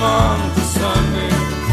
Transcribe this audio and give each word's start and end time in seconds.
among 0.00 0.40
the 0.54 0.62
sunbeams. 0.62 1.66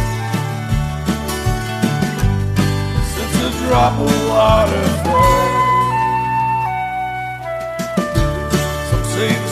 Since 3.14 3.36
a 3.48 3.52
drop 3.64 3.94
of 4.02 4.12
water 4.28 4.86
flows, 5.04 5.54
some 8.90 9.06
say. 9.16 9.47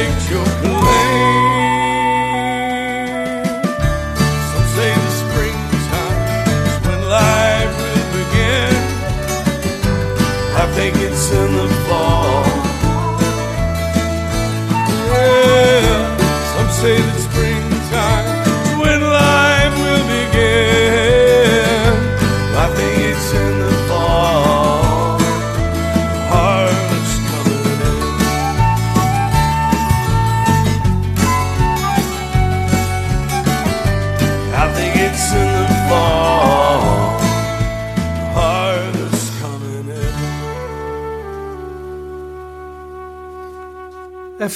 picture 0.00 0.59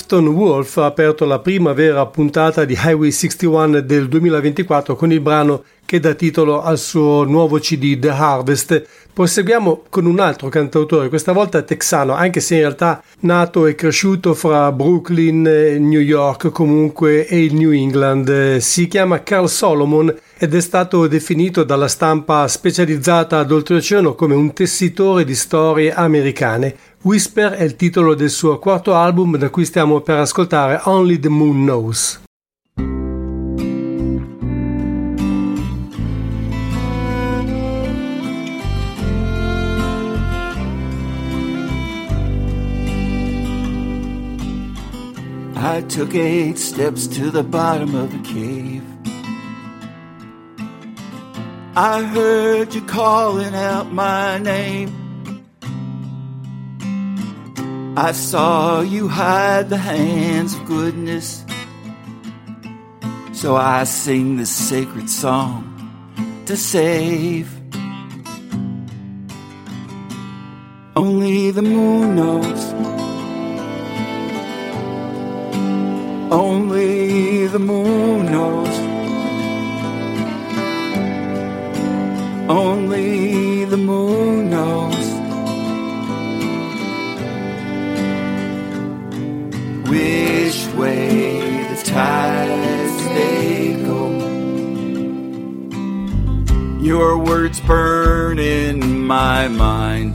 in. 0.04 0.14
Efton 0.14 0.26
Wolf 0.28 0.76
ha 0.76 0.84
aperto 0.84 1.24
la 1.24 1.38
prima 1.38 1.72
vera 1.72 2.04
puntata 2.06 2.64
di 2.64 2.74
Highway 2.74 3.10
61 3.10 3.80
del 3.80 4.06
2024 4.08 4.96
con 4.96 5.10
il 5.10 5.20
brano 5.20 5.64
che 5.86 5.98
dà 5.98 6.14
titolo 6.14 6.62
al 6.62 6.78
suo 6.78 7.24
nuovo 7.24 7.58
CD 7.58 7.98
The 7.98 8.10
Harvest. 8.10 8.86
Proseguiamo 9.12 9.84
con 9.90 10.06
un 10.06 10.18
altro 10.18 10.48
cantautore, 10.48 11.08
questa 11.08 11.32
volta 11.32 11.62
texano, 11.62 12.14
anche 12.14 12.40
se 12.40 12.54
in 12.54 12.60
realtà 12.60 13.02
nato 13.20 13.66
e 13.66 13.74
cresciuto 13.74 14.34
fra 14.34 14.72
Brooklyn, 14.72 15.42
New 15.42 16.00
York 16.00 16.50
comunque 16.50 17.26
e 17.26 17.42
il 17.42 17.54
New 17.54 17.70
England. 17.70 18.56
Si 18.56 18.88
chiama 18.88 19.22
Carl 19.22 19.48
Solomon 19.48 20.14
ed 20.36 20.54
è 20.54 20.60
stato 20.60 21.06
definito 21.06 21.64
dalla 21.64 21.88
stampa 21.88 22.48
specializzata 22.48 23.38
ad 23.38 23.52
oltreoceano 23.52 24.14
come 24.14 24.34
un 24.34 24.52
tessitore 24.52 25.24
di 25.24 25.34
storie 25.34 25.92
americane. 25.92 26.74
Whisper 27.04 27.52
è 27.52 27.62
il 27.62 27.76
titolo 27.76 28.14
del 28.14 28.30
suo 28.30 28.58
quarto 28.58 28.94
album 28.94 29.36
da 29.36 29.50
cui 29.50 29.66
stiamo 29.66 30.00
per 30.00 30.16
ascoltare 30.16 30.80
Only 30.84 31.18
the 31.18 31.28
Moon 31.28 31.62
Knows. 31.62 32.22
I 45.56 45.84
took 45.86 46.14
eight 46.14 46.56
steps 46.56 47.06
to 47.08 47.30
the 47.30 47.42
bottom 47.42 47.94
of 47.94 48.12
the 48.12 48.20
cave. 48.22 48.82
I 51.76 52.02
heard 52.02 52.72
you 52.72 52.80
calling 52.86 53.54
out 53.54 53.92
my 53.92 54.38
name. 54.38 55.03
I 57.96 58.10
saw 58.10 58.80
you 58.80 59.06
hide 59.06 59.70
the 59.70 59.76
hands 59.76 60.54
of 60.54 60.64
goodness. 60.66 61.44
So 63.32 63.54
I 63.54 63.84
sing 63.84 64.36
this 64.36 64.50
sacred 64.50 65.08
song 65.08 65.62
to 66.46 66.56
save. 66.56 67.48
Only 70.96 71.52
the 71.52 71.62
moon 71.62 72.16
knows. 72.16 72.62
Only 76.32 77.46
the 77.46 77.60
moon 77.60 78.26
knows. 78.26 78.76
Only 82.50 83.64
the 83.66 83.76
moon 83.76 84.43
Which 90.84 90.92
way 90.92 91.64
the 91.72 91.82
tides 91.82 93.04
they 93.16 93.72
go. 93.86 94.00
Your 96.78 97.16
words 97.16 97.58
burn 97.60 98.38
in 98.38 99.06
my 99.06 99.48
mind. 99.48 100.14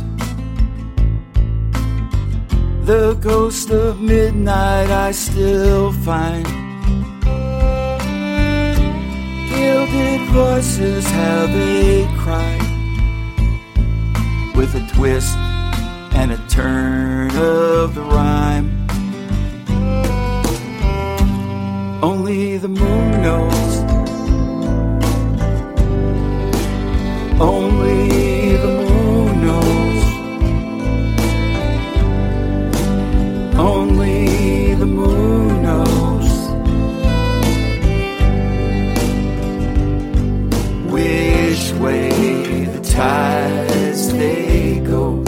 The 2.86 3.16
ghost 3.16 3.72
of 3.72 4.00
midnight 4.00 4.92
I 4.92 5.12
still 5.12 5.92
find. 5.92 6.46
Gilded 9.50 10.22
voices, 10.30 11.10
how 11.10 11.48
they 11.48 12.06
cry. 12.20 12.58
With 14.56 14.76
a 14.76 14.88
twist 14.94 15.36
and 16.14 16.32
a 16.32 16.38
turn 16.48 17.32
of 17.36 17.96
the 17.96 18.02
rhyme. 18.04 18.79
The 22.60 22.68
moon 22.68 23.22
knows. 23.22 23.74
Only 27.40 28.58
the 28.58 28.68
moon 28.68 29.42
knows. 29.46 30.04
Only 33.58 34.76
the 34.76 34.86
moon 34.86 35.64
knows 35.64 36.32
which 40.92 41.74
way 41.80 42.66
the 42.66 42.82
tides 42.82 44.12
they 44.12 44.82
go. 44.86 45.24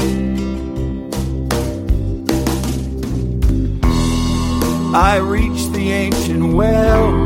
I 4.93 5.15
reach 5.19 5.67
the 5.69 5.91
ancient 5.91 6.53
well. 6.55 7.20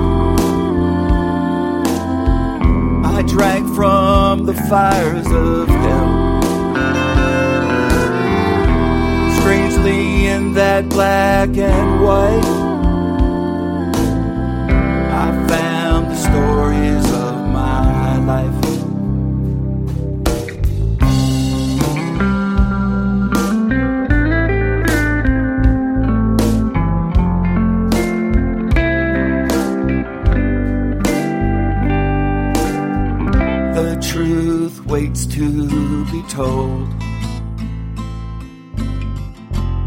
Drank 3.27 3.73
from 3.75 4.45
the 4.45 4.53
fires 4.69 5.27
of 5.27 5.67
hell. 5.67 6.25
strangely 9.45 10.25
in 10.25 10.53
that 10.53 10.89
black 10.89 11.49
and 11.49 12.01
white. 12.01 12.45
I 15.23 15.47
found 15.47 16.07
the 16.07 16.15
stories 16.15 17.05
of 17.11 17.35
my 17.53 18.17
life. 18.25 18.64
To 35.35 36.05
be 36.13 36.21
told 36.29 36.87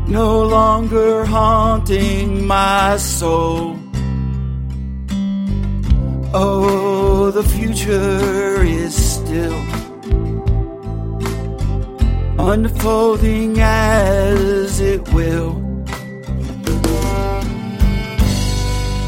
no 0.06 0.42
longer 0.42 1.24
haunting 1.24 2.46
my 2.46 2.98
soul. 2.98 3.78
Oh, 6.34 7.30
the 7.30 7.42
future 7.42 8.62
is 8.62 8.94
still 8.94 9.60
unfolding 12.38 13.58
as 13.58 14.80
it 14.80 15.02
will. 15.14 15.52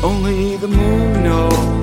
Only 0.03 0.57
the 0.57 0.69
moon 0.69 1.23
knows. 1.23 1.80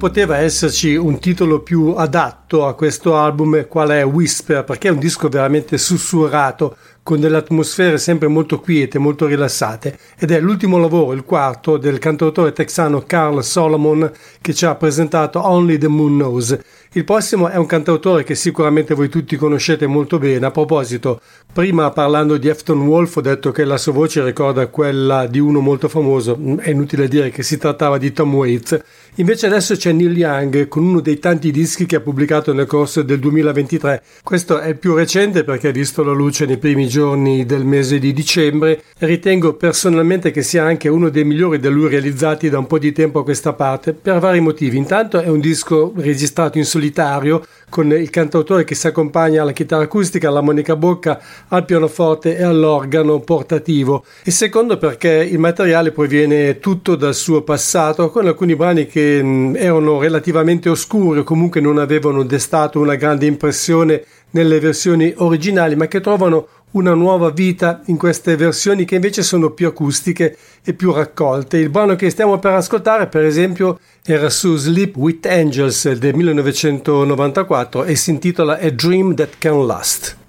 Poteva 0.00 0.38
esserci 0.38 0.96
un 0.96 1.18
titolo 1.18 1.60
più 1.60 1.92
adatto 1.94 2.64
a 2.64 2.72
questo 2.72 3.16
album 3.16 3.66
qual 3.68 3.90
è 3.90 4.02
Whisper, 4.02 4.64
perché 4.64 4.88
è 4.88 4.90
un 4.90 4.98
disco 4.98 5.28
veramente 5.28 5.76
sussurrato, 5.76 6.74
con 7.02 7.20
delle 7.20 7.36
atmosfere 7.36 7.98
sempre 7.98 8.28
molto 8.28 8.60
quiete, 8.60 8.98
molto 8.98 9.26
rilassate, 9.26 9.98
ed 10.18 10.30
è 10.30 10.40
l'ultimo 10.40 10.78
lavoro, 10.78 11.12
il 11.12 11.24
quarto, 11.24 11.76
del 11.76 11.98
cantautore 11.98 12.52
texano 12.52 13.02
Carl 13.06 13.42
Solomon 13.42 14.10
che 14.40 14.54
ci 14.54 14.64
ha 14.64 14.74
presentato 14.74 15.46
Only 15.46 15.76
the 15.76 15.88
Moon 15.88 16.16
Knows. 16.16 16.58
Il 16.92 17.04
prossimo 17.04 17.48
è 17.48 17.56
un 17.56 17.66
cantautore 17.66 18.24
che 18.24 18.34
sicuramente 18.34 18.94
voi 18.94 19.08
tutti 19.08 19.36
conoscete 19.36 19.86
molto 19.86 20.18
bene. 20.18 20.46
A 20.46 20.50
proposito, 20.50 21.20
prima 21.52 21.90
parlando 21.90 22.36
di 22.36 22.48
Afton 22.48 22.80
Wolf 22.86 23.16
ho 23.16 23.20
detto 23.20 23.50
che 23.50 23.64
la 23.64 23.76
sua 23.76 23.92
voce 23.92 24.24
ricorda 24.24 24.66
quella 24.68 25.26
di 25.26 25.38
uno 25.38 25.60
molto 25.60 25.88
famoso, 25.88 26.38
è 26.58 26.70
inutile 26.70 27.06
dire 27.08 27.30
che 27.30 27.42
si 27.42 27.58
trattava 27.58 27.98
di 27.98 28.12
Tom 28.12 28.34
Waits. 28.34 28.82
Invece 29.16 29.46
adesso 29.46 29.74
c'è 29.74 29.90
Neil 29.90 30.16
Young 30.16 30.68
con 30.68 30.84
uno 30.84 31.00
dei 31.00 31.18
tanti 31.18 31.50
dischi 31.50 31.84
che 31.84 31.96
ha 31.96 32.00
pubblicato 32.00 32.52
nel 32.52 32.66
corso 32.66 33.02
del 33.02 33.18
2023. 33.18 34.02
Questo 34.22 34.60
è 34.60 34.68
il 34.68 34.78
più 34.78 34.94
recente 34.94 35.42
perché 35.42 35.68
ha 35.68 35.72
visto 35.72 36.04
la 36.04 36.12
luce 36.12 36.46
nei 36.46 36.58
primi 36.58 36.86
giorni 36.86 37.44
del 37.44 37.64
mese 37.64 37.98
di 37.98 38.12
dicembre 38.12 38.82
ritengo 38.98 39.54
personalmente 39.54 40.30
che 40.30 40.42
sia 40.42 40.64
anche 40.64 40.88
uno 40.88 41.08
dei 41.08 41.24
migliori 41.24 41.58
da 41.58 41.68
lui 41.70 41.88
realizzati 41.88 42.48
da 42.48 42.58
un 42.58 42.68
po' 42.68 42.78
di 42.78 42.92
tempo 42.92 43.18
a 43.18 43.24
questa 43.24 43.52
parte 43.52 43.94
per 43.94 44.20
vari 44.20 44.40
motivi. 44.40 44.76
Intanto 44.76 45.18
è 45.18 45.28
un 45.28 45.40
disco 45.40 45.92
registrato 45.96 46.58
in 46.58 46.64
solitario 46.64 47.44
con 47.68 47.90
il 47.90 48.10
cantautore 48.10 48.64
che 48.64 48.74
si 48.76 48.86
accompagna 48.86 49.42
alla 49.42 49.52
chitarra 49.52 49.84
acustica, 49.84 50.28
all'armonica 50.28 50.76
bocca, 50.76 51.20
al 51.48 51.64
pianoforte 51.64 52.36
e 52.36 52.44
all'organo 52.44 53.18
portativo 53.20 54.04
e 54.22 54.30
secondo 54.30 54.76
perché 54.76 55.10
il 55.10 55.38
materiale 55.38 55.90
proviene 55.90 56.58
tutto 56.58 56.94
dal 56.94 57.14
suo 57.14 57.42
passato 57.42 58.10
con 58.10 58.26
alcuni 58.26 58.54
brani 58.54 58.86
che 58.86 58.99
mh, 59.22 59.56
erano 59.56 59.98
relativamente 59.98 60.68
oscuri 60.68 61.20
o 61.20 61.24
comunque 61.24 61.60
non 61.60 61.78
avevano 61.78 62.22
destato 62.22 62.80
una 62.80 62.94
grande 62.94 63.26
impressione 63.26 64.04
nelle 64.30 64.60
versioni 64.60 65.12
originali 65.16 65.76
ma 65.76 65.86
che 65.86 66.00
trovano 66.00 66.46
una 66.72 66.94
nuova 66.94 67.30
vita 67.30 67.80
in 67.86 67.96
queste 67.96 68.36
versioni 68.36 68.84
che 68.84 68.94
invece 68.96 69.22
sono 69.22 69.50
più 69.50 69.66
acustiche 69.66 70.36
e 70.62 70.72
più 70.74 70.92
raccolte. 70.92 71.58
Il 71.58 71.70
brano 71.70 71.96
che 71.96 72.10
stiamo 72.10 72.38
per 72.38 72.52
ascoltare, 72.52 73.06
per 73.08 73.24
esempio, 73.24 73.80
era 74.04 74.30
su 74.30 74.56
Sleep 74.56 74.96
with 74.96 75.26
Angels 75.26 75.90
del 75.92 76.14
1994 76.14 77.84
e 77.84 77.96
si 77.96 78.10
intitola 78.10 78.58
A 78.58 78.70
Dream 78.70 79.14
That 79.14 79.34
Can 79.38 79.66
Last. 79.66 80.19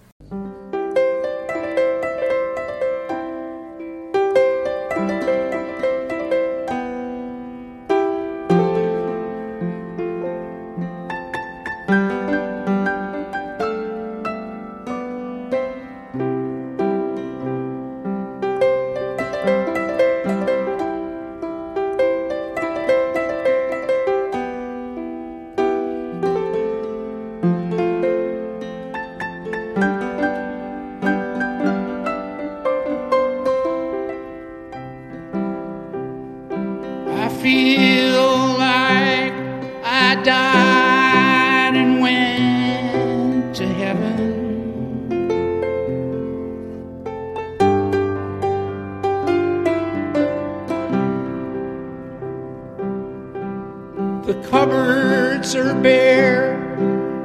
Cupboards 54.51 55.55
are 55.55 55.74
bare, 55.81 56.60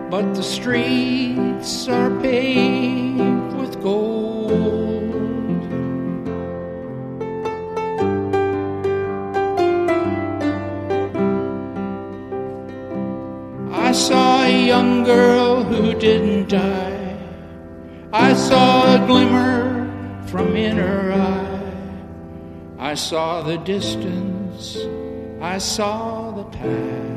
but 0.09 0.33
the 0.35 0.42
streets 0.42 1.88
are 1.88 2.11
paved 2.21 3.52
with 3.54 3.83
gold. 3.83 4.52
I 13.73 13.90
saw 13.90 14.45
a 14.45 14.66
young 14.66 15.02
girl 15.02 15.64
who 15.64 15.99
didn't 15.99 16.49
die. 16.49 17.18
I 18.12 18.35
saw 18.35 18.95
a 18.95 19.04
glimmer 19.04 19.90
from 20.28 20.54
in 20.54 20.76
her 20.76 21.12
eye. 21.12 21.52
I 22.78 22.95
saw 22.95 23.42
the 23.42 23.56
distance. 23.56 24.76
I 25.40 25.59
saw 25.59 26.30
the 26.30 26.45
past. 26.45 27.15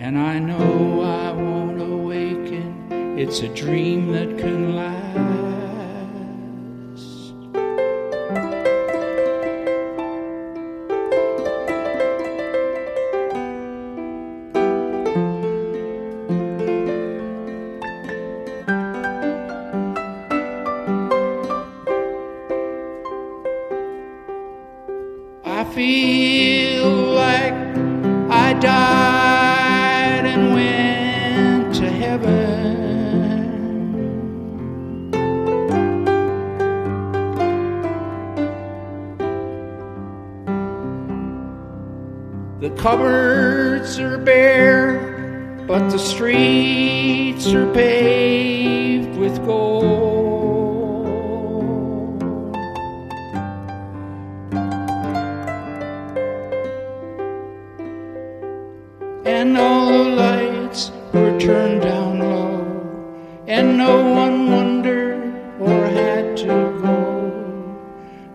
And 0.00 0.16
I 0.16 0.38
know 0.38 1.00
I 1.02 1.32
won't 1.32 1.80
awaken. 1.80 3.18
It's 3.18 3.40
a 3.40 3.48
dream 3.48 4.12
that 4.12 4.38
can 4.38 4.76
last. 4.76 5.57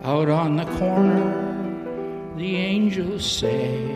Out 0.03 0.29
on 0.29 0.57
the 0.57 0.65
corner. 0.77 2.35
The 2.35 2.57
angels 2.57 3.25
say, 3.25 3.87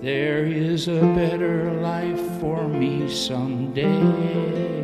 There 0.00 0.44
is 0.46 0.86
a 0.86 1.00
better 1.00 1.72
life 1.80 2.20
for 2.40 2.68
me 2.68 3.12
someday. 3.12 4.79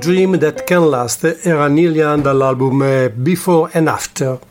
Dream 0.00 0.38
That 0.38 0.66
Can 0.66 0.90
Last 0.90 1.24
era 1.44 1.68
Neil 1.68 1.94
Young 1.94 2.22
dall'album 2.22 2.82
eh, 2.82 3.08
Before 3.08 3.70
and 3.74 3.88
After. 3.88 4.47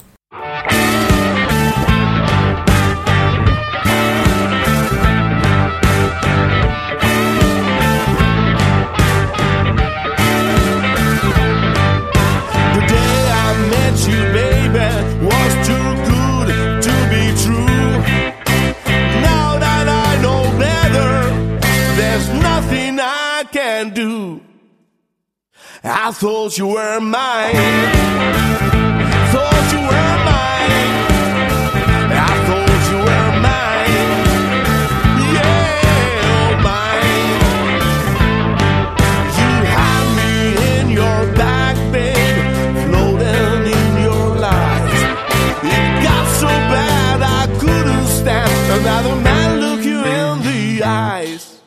Thought 26.20 26.58
you 26.58 26.66
were 26.66 27.00
mine. 27.00 27.54
Thought 29.34 29.66
you 29.72 29.82
were 29.92 30.16
mine. 30.26 30.96
I 32.10 32.34
thought 32.48 32.84
you 32.92 33.00
were 33.08 33.32
mine. 33.46 34.08
Yeah, 35.36 35.86
oh, 36.34 36.50
mine. 36.66 37.38
You 39.38 39.52
had 39.78 40.06
me 40.18 40.34
in 40.74 40.86
your 40.90 41.20
back, 41.36 41.76
babe, 41.92 42.38
floating 42.88 43.62
in 43.78 43.92
your 44.02 44.28
lies. 44.42 45.00
It 45.76 45.86
got 46.02 46.26
so 46.42 46.52
bad 46.74 47.22
I 47.22 47.46
couldn't 47.60 48.08
stand 48.08 48.82
another 48.82 49.16
man 49.22 49.60
look 49.60 49.86
you 49.86 50.00
in 50.04 50.42
the 50.42 50.84
eyes. 50.84 51.60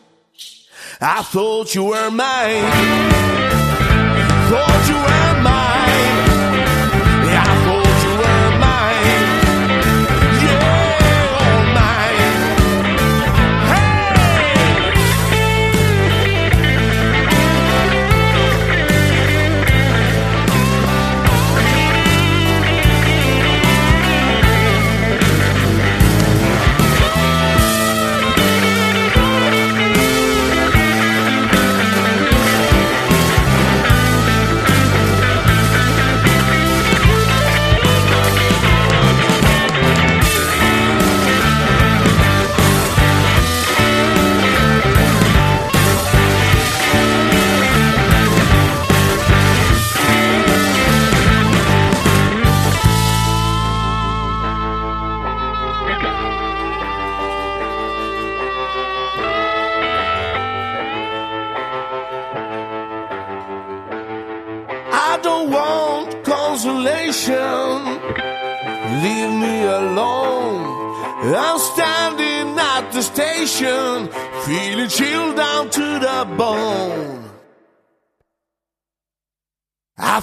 I 1.01 1.23
thought 1.23 1.73
you 1.73 1.85
were 1.85 2.11
mine 2.11 3.11
called 4.51 4.89
you. 4.89 5.20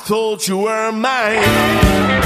Thought 0.08 0.48
you 0.48 0.58
were 0.60 0.89
mine. 0.93 2.17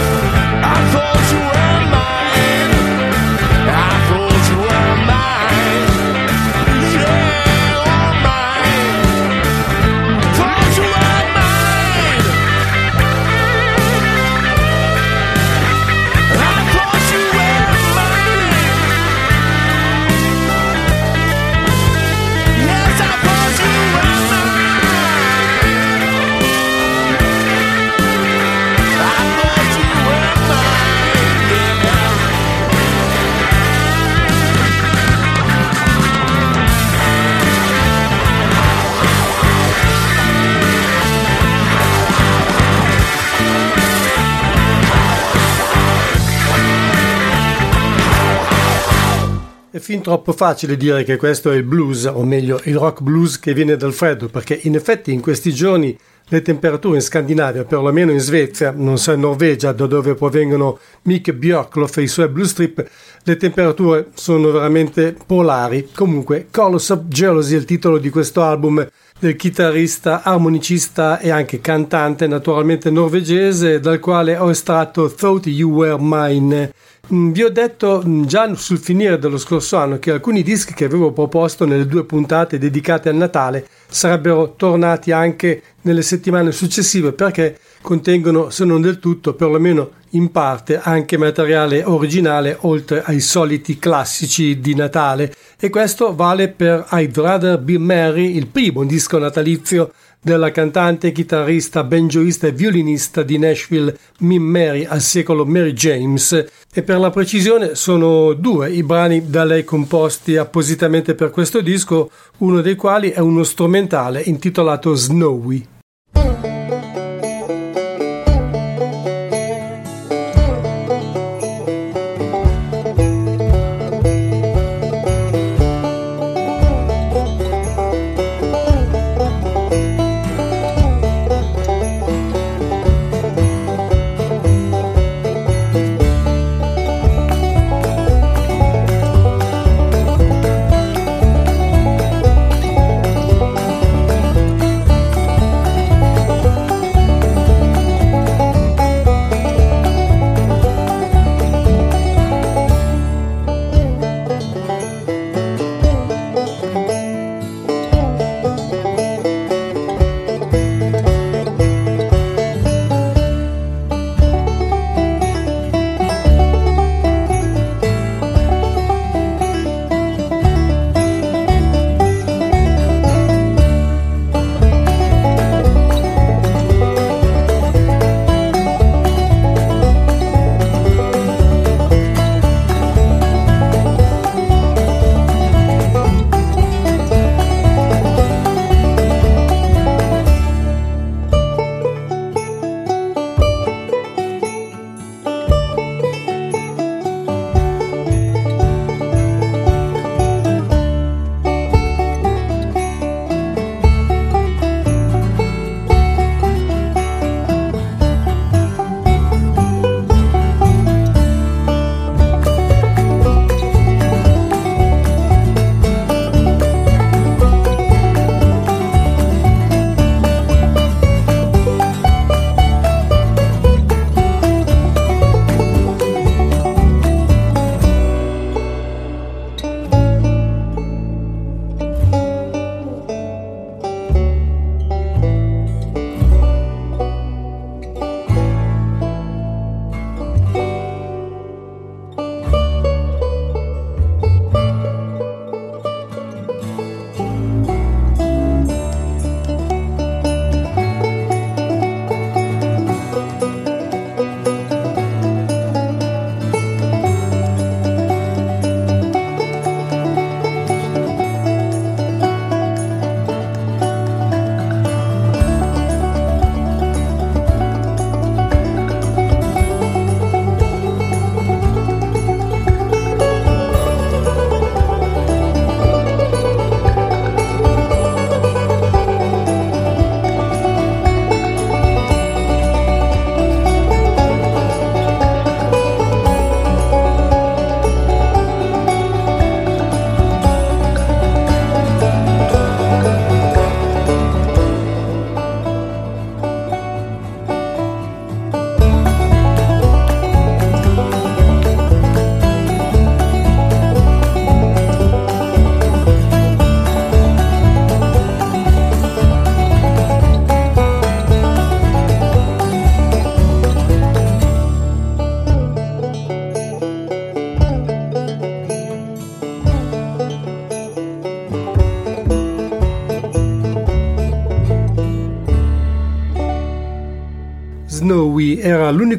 Fin 49.82 50.02
troppo 50.02 50.32
facile 50.32 50.78
dire 50.78 51.04
che 51.04 51.18
questo 51.18 51.52
è 51.52 51.56
il 51.56 51.64
blues, 51.64 52.06
o 52.06 52.24
meglio 52.24 52.62
il 52.66 52.78
rock 52.78 53.02
blues 53.02 53.40
che 53.40 53.54
viene 53.54 53.76
dal 53.76 53.94
freddo, 53.94 54.30
perché 54.30 54.58
in 54.64 54.76
effetti 54.76 55.12
in 55.12 55.22
questi 55.22 55.54
giorni 55.54 55.98
le 56.28 56.42
temperature 56.42 56.96
in 56.96 57.02
Scandinavia, 57.02 57.66
perlomeno 57.66 58.12
in 58.12 58.20
Svezia, 58.20 58.72
non 58.74 58.98
so 58.98 59.12
in 59.12 59.20
Norvegia, 59.20 59.74
da 59.74 59.86
dove 59.88 60.14
provengono 60.14 60.80
Mick 61.04 61.34
Björklof 61.34 61.98
e 61.98 62.04
i 62.04 62.08
suoi 62.08 62.30
blue 62.30 62.46
strip, 62.46 62.88
le 63.24 63.36
temperature 63.36 64.08
sono 64.14 64.52
veramente 64.52 65.16
polari. 65.26 65.90
Comunque, 65.94 66.48
Colors 66.50 66.90
of 66.90 67.00
Jealousy 67.08 67.56
è 67.56 67.58
il 67.58 67.66
titolo 67.66 67.98
di 67.98 68.10
questo 68.10 68.44
album 68.44 68.88
chitarrista, 69.36 70.24
armonicista 70.24 71.20
e 71.20 71.30
anche 71.30 71.62
cantante 71.62 72.28
naturalmente 72.28 72.90
norvegese, 72.90 73.80
dal 73.80 74.00
quale 74.00 74.38
ho 74.38 74.50
estratto 74.50 75.14
Thought 75.14 75.46
You 75.48 75.72
Were 75.72 75.98
Mine. 76.00 76.74
Mm, 77.14 77.32
Vi 77.32 77.44
ho 77.44 77.50
detto 77.50 78.04
mm, 78.06 78.24
già 78.24 78.54
sul 78.56 78.78
finire 78.78 79.18
dello 79.18 79.38
scorso 79.38 79.78
anno 79.78 80.00
che 80.00 80.12
alcuni 80.12 80.44
dischi 80.44 80.74
che 80.74 80.86
avevo 80.86 81.12
proposto 81.12 81.66
nelle 81.66 81.86
due 81.86 82.06
puntate 82.06 82.58
dedicate 82.58 83.10
al 83.10 83.16
Natale 83.16 83.68
sarebbero 83.88 84.54
tornati 84.56 85.12
anche 85.12 85.62
nelle 85.82 86.02
settimane 86.04 86.52
successive 86.52 87.12
perché 87.12 87.58
contengono, 87.82 88.50
se 88.50 88.66
non 88.66 88.82
del 88.82 89.00
tutto, 89.00 89.34
perlomeno 89.34 89.92
in 90.12 90.32
parte, 90.32 90.80
anche 90.80 91.18
materiale 91.18 91.84
originale 91.84 92.58
oltre 92.62 93.02
ai 93.04 93.20
soliti 93.20 93.78
classici 93.78 94.60
di 94.60 94.76
Natale. 94.76 95.34
E 95.60 95.70
questo 95.70 96.16
vale 96.16 96.50
per 96.50 96.88
I'd 96.92 97.18
Rather 97.18 97.58
Be 97.60 97.78
Merry, 97.78 98.36
il 98.36 98.48
primo 98.48 98.84
disco 98.86 99.18
natalizio 99.18 99.92
della 100.24 100.52
cantante, 100.52 101.12
chitarrista, 101.12 101.84
banjoista 101.84 102.48
e 102.48 102.52
violinista 102.52 103.24
di 103.24 103.40
Nashville 103.40 103.98
Mim 104.20 104.44
Mary 104.44 104.86
al 104.86 105.02
secolo 105.02 105.46
Mary 105.46 105.74
James 105.74 106.46
e 106.74 106.84
per 106.84 107.00
la 107.00 107.10
precisione 107.10 107.74
sono 107.74 108.34
due 108.34 108.72
i 108.72 108.84
brani 108.84 109.30
da 109.30 109.44
lei 109.44 109.64
composti 109.64 110.38
appositamente 110.38 111.16
per 111.16 111.32
questo 111.32 111.62
disco, 111.62 112.12
uno 112.38 112.62
dei 112.62 112.76
quali 112.76 113.10
è 113.10 113.20
uno 113.20 113.44
strumentale 113.44 114.22
intitolato 114.22 114.94
Snowy. 114.94 115.68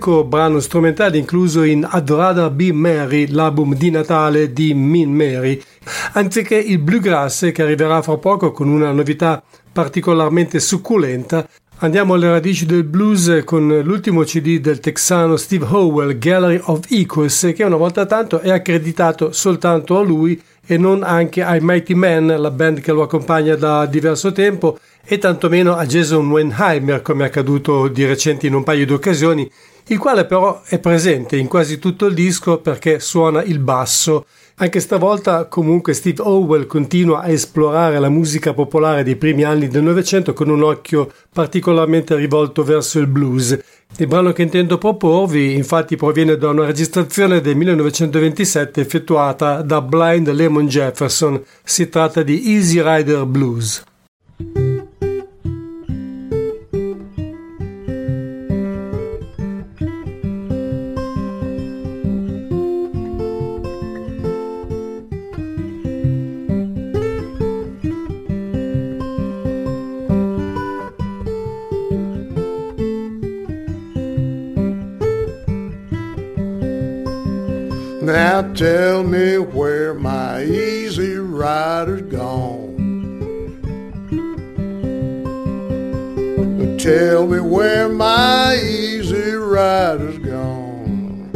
Era 0.03 0.11
l'unico 0.11 0.25
brano 0.25 0.59
strumentale 0.59 1.17
incluso 1.17 1.62
in 1.62 1.88
I'd 1.93 2.11
Rather 2.11 2.51
Be 2.51 2.73
Mary, 2.73 3.29
l'album 3.29 3.75
di 3.75 3.91
Natale 3.91 4.53
di 4.53 4.75
Mean 4.75 5.12
Mary, 5.12 5.61
anziché 6.15 6.57
il 6.57 6.79
Bluegrass 6.79 7.53
che 7.53 7.62
arriverà 7.62 8.03
fra 8.03 8.17
poco 8.17 8.51
con 8.51 8.69
una 8.69 8.91
novità 8.91 9.43
particolarmente 9.73 10.59
succulenta. 10.59 11.49
Andiamo 11.79 12.15
alle 12.15 12.31
radici 12.31 12.67
del 12.67 12.85
blues 12.85 13.43
con 13.45 13.81
l'ultimo 13.83 14.23
CD 14.23 14.59
del 14.59 14.81
texano 14.81 15.37
Steve 15.37 15.67
Howell, 15.69 16.19
Gallery 16.19 16.61
of 16.65 16.81
Equals, 16.88 17.53
che 17.55 17.65
una 17.65 17.77
volta 17.77 18.07
tanto 18.07 18.41
è 18.41 18.51
accreditato 18.51 19.33
soltanto 19.33 19.99
a 19.99 20.03
lui 20.03 20.41
e 20.65 20.77
non 20.77 21.03
anche 21.03 21.43
ai 21.43 21.59
Mighty 21.61 21.95
Men, 21.95 22.27
la 22.38 22.51
band 22.51 22.81
che 22.81 22.93
lo 22.93 23.03
accompagna 23.03 23.57
da 23.57 23.87
diverso 23.87 24.31
tempo, 24.31 24.79
e 25.05 25.19
tantomeno 25.19 25.75
a 25.75 25.85
Jason 25.85 26.31
Wenheimer, 26.31 27.03
come 27.03 27.25
è 27.25 27.27
accaduto 27.27 27.88
di 27.88 28.07
recente 28.07 28.47
in 28.47 28.55
un 28.55 28.62
paio 28.62 28.87
di 28.87 28.93
occasioni, 28.93 29.51
il 29.92 29.98
quale 29.98 30.24
però 30.24 30.62
è 30.64 30.78
presente 30.78 31.37
in 31.37 31.48
quasi 31.48 31.78
tutto 31.78 32.07
il 32.07 32.14
disco 32.14 32.59
perché 32.59 32.98
suona 32.98 33.42
il 33.42 33.59
basso. 33.59 34.24
Anche 34.57 34.81
stavolta 34.81 35.46
comunque 35.46 35.92
Steve 35.92 36.22
Howell 36.22 36.66
continua 36.66 37.20
a 37.20 37.28
esplorare 37.28 37.98
la 37.98 38.09
musica 38.09 38.55
popolare 38.55 39.02
dei 39.02 39.16
primi 39.16 39.44
anni 39.44 39.68
del 39.68 39.83
Novecento 39.83 40.33
con 40.33 40.48
un 40.48 40.62
occhio 40.62 41.11
particolarmente 41.31 42.14
rivolto 42.14 42.62
verso 42.62 42.98
il 42.98 43.07
blues. 43.07 43.59
Il 43.98 44.07
brano 44.07 44.33
che 44.33 44.42
intendo 44.42 44.78
proporvi 44.78 45.55
infatti 45.55 45.96
proviene 45.96 46.37
da 46.37 46.48
una 46.48 46.64
registrazione 46.64 47.42
del 47.42 47.57
1927 47.57 48.81
effettuata 48.81 49.61
da 49.61 49.83
Blind 49.83 50.31
Lemon 50.31 50.68
Jefferson. 50.68 51.42
Si 51.62 51.90
tratta 51.90 52.22
di 52.22 52.55
Easy 52.55 52.81
Rider 52.83 53.26
Blues. 53.26 53.85
Now 78.03 78.43
tell 78.55 79.05
me 79.05 79.38
where 79.38 79.95
my 79.95 80.43
easy 80.43 81.15
rider's 81.15 82.03
gone. 82.03 82.73
Tell 86.81 87.29
me 87.29 87.38
where 87.38 87.88
my 87.88 88.57
easy 88.57 89.35
rider's 89.35 90.19
gone. 90.19 91.31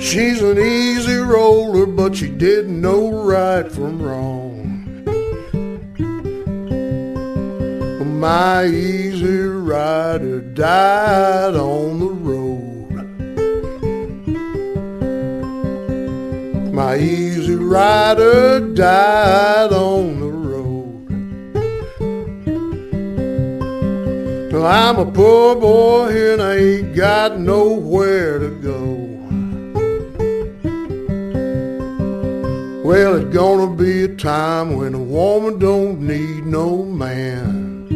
She's 0.00 0.42
an 0.42 0.58
easy 0.58 1.18
roller, 1.18 1.86
but 1.86 2.16
she 2.16 2.26
didn't 2.28 2.80
know 2.80 3.22
right 3.22 3.70
from 3.70 4.02
wrong. 4.02 4.50
My 8.18 8.66
easy 8.66 9.38
rider 9.38 10.40
died 10.40 11.54
on 11.54 12.00
the 12.00 12.09
My 16.82 16.96
easy 16.96 17.56
rider 17.56 18.58
died 18.72 19.70
on 19.70 20.18
the 20.18 20.32
road. 20.50 21.10
Now 24.50 24.64
I'm 24.64 24.96
a 24.98 25.04
poor 25.04 25.56
boy 25.56 26.32
and 26.32 26.40
I 26.40 26.56
ain't 26.56 26.96
got 26.96 27.38
nowhere 27.38 28.38
to 28.38 28.48
go. 28.70 28.80
Well, 32.82 33.14
it's 33.16 33.36
gonna 33.36 33.76
be 33.76 34.04
a 34.04 34.16
time 34.16 34.74
when 34.74 34.94
a 34.94 35.04
woman 35.18 35.58
don't 35.58 36.00
need 36.00 36.46
no 36.46 36.82
man. 36.82 37.88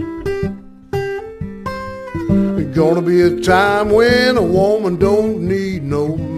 It's 2.58 2.76
gonna 2.76 3.00
be 3.00 3.22
a 3.22 3.40
time 3.40 3.88
when 3.88 4.36
a 4.36 4.42
woman 4.42 4.96
don't 4.96 5.40
need 5.40 5.84
no 5.84 6.18
man. 6.18 6.33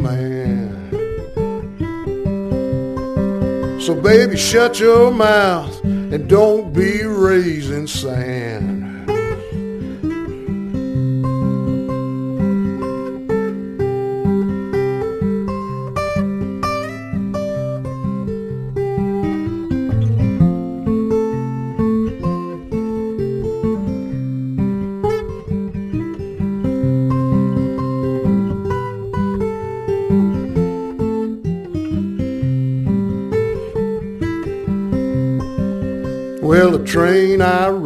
So, 3.86 3.94
baby, 3.94 4.36
shut 4.36 4.80
your 4.80 5.12
mouth 5.12 5.84
and 5.84 6.28
don't 6.28 6.72
be 6.72 7.04
raising 7.04 7.86
sand. 7.86 8.75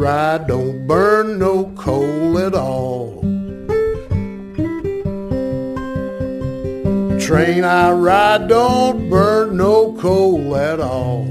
Train 0.01 0.09
I 0.09 0.41
ride 0.41 0.47
don't 0.47 0.87
burn 0.87 1.37
no 1.37 1.65
coal 1.75 2.39
at 2.39 2.55
all. 2.55 3.21
Train 7.19 7.63
I 7.63 7.91
ride 7.91 8.47
don't 8.47 9.09
burn 9.09 9.57
no 9.57 9.93
coal 9.93 10.55
at 10.55 10.79
all. 10.79 11.25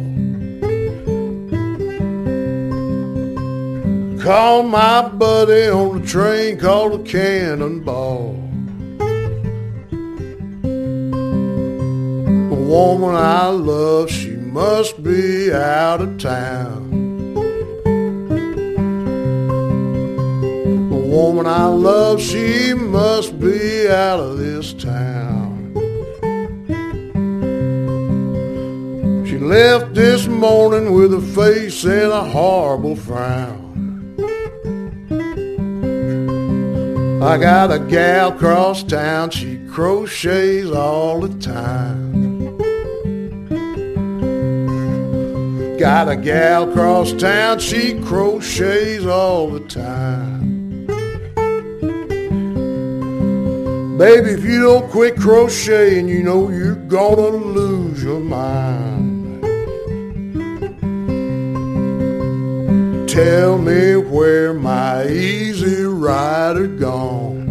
Call 4.22 4.62
my 4.62 5.08
buddy 5.08 5.68
on 5.68 6.00
the 6.00 6.06
train 6.06 6.58
called 6.58 7.00
a 7.00 7.02
cannonball. 7.02 8.34
The 12.50 12.62
woman 12.68 13.16
I 13.16 13.46
love, 13.48 14.10
she 14.10 14.36
must 14.36 15.02
be 15.02 15.52
out 15.52 16.00
of 16.00 16.18
town. 16.18 16.79
Woman 21.10 21.44
I 21.44 21.64
love, 21.66 22.20
she 22.20 22.72
must 22.72 23.40
be 23.40 23.88
out 23.88 24.20
of 24.20 24.38
this 24.38 24.72
town. 24.72 25.74
She 29.26 29.36
left 29.38 29.94
this 29.94 30.28
morning 30.28 30.92
with 30.92 31.12
a 31.12 31.20
face 31.20 31.82
and 31.82 32.12
a 32.12 32.22
horrible 32.22 32.94
frown. 32.94 33.58
I 37.20 37.38
got 37.38 37.72
a 37.72 37.80
gal 37.80 38.30
cross 38.30 38.84
town, 38.84 39.30
she 39.30 39.58
crochets 39.68 40.70
all 40.70 41.20
the 41.20 41.36
time. 41.40 42.56
Got 45.76 46.08
a 46.08 46.16
gal 46.16 46.70
cross 46.72 47.12
town, 47.12 47.58
she 47.58 48.00
crochets 48.00 49.06
all 49.06 49.50
the 49.50 49.60
time. 49.60 49.99
Baby, 54.00 54.30
if 54.30 54.42
you 54.46 54.62
don't 54.62 54.90
quit 54.90 55.16
crocheting, 55.18 56.08
you 56.08 56.22
know 56.22 56.48
you're 56.48 56.74
gonna 56.74 57.28
lose 57.36 58.02
your 58.02 58.18
mind. 58.18 59.42
Tell 63.06 63.58
me 63.58 63.96
where 63.96 64.54
my 64.54 65.06
easy 65.06 65.82
rider 65.82 66.66
gone. 66.66 67.44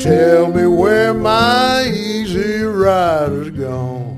Tell 0.00 0.50
me 0.50 0.66
where 0.66 1.12
my 1.12 1.92
easy 1.92 2.62
rider's 2.62 3.50
gone. 3.50 4.16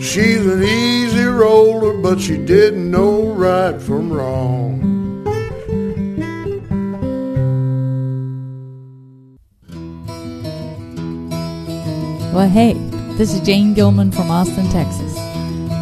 She's 0.00 0.44
an 0.44 0.64
easy 0.64 1.05
roller, 1.36 1.96
but 1.98 2.20
she 2.20 2.36
didn't 2.36 2.90
know 2.90 3.32
right 3.32 3.80
from 3.80 4.12
wrong. 4.12 4.82
Well, 12.32 12.48
hey, 12.48 12.74
this 13.16 13.32
is 13.32 13.40
Jane 13.40 13.74
Gilman 13.74 14.12
from 14.12 14.30
Austin, 14.30 14.68
Texas, 14.70 15.16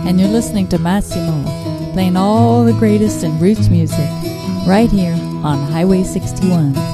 and 0.07 0.21
you're 0.21 0.29
listening 0.29 0.69
to 0.69 0.79
Massimo 0.79 1.65
playing 1.95 2.17
all 2.17 2.65
the 2.65 2.73
greatest 2.73 3.23
in 3.23 3.39
roots 3.39 3.69
music 3.69 4.09
right 4.67 4.91
here 4.91 5.15
on 5.45 5.71
Highway 5.71 6.03
61. 6.03 6.94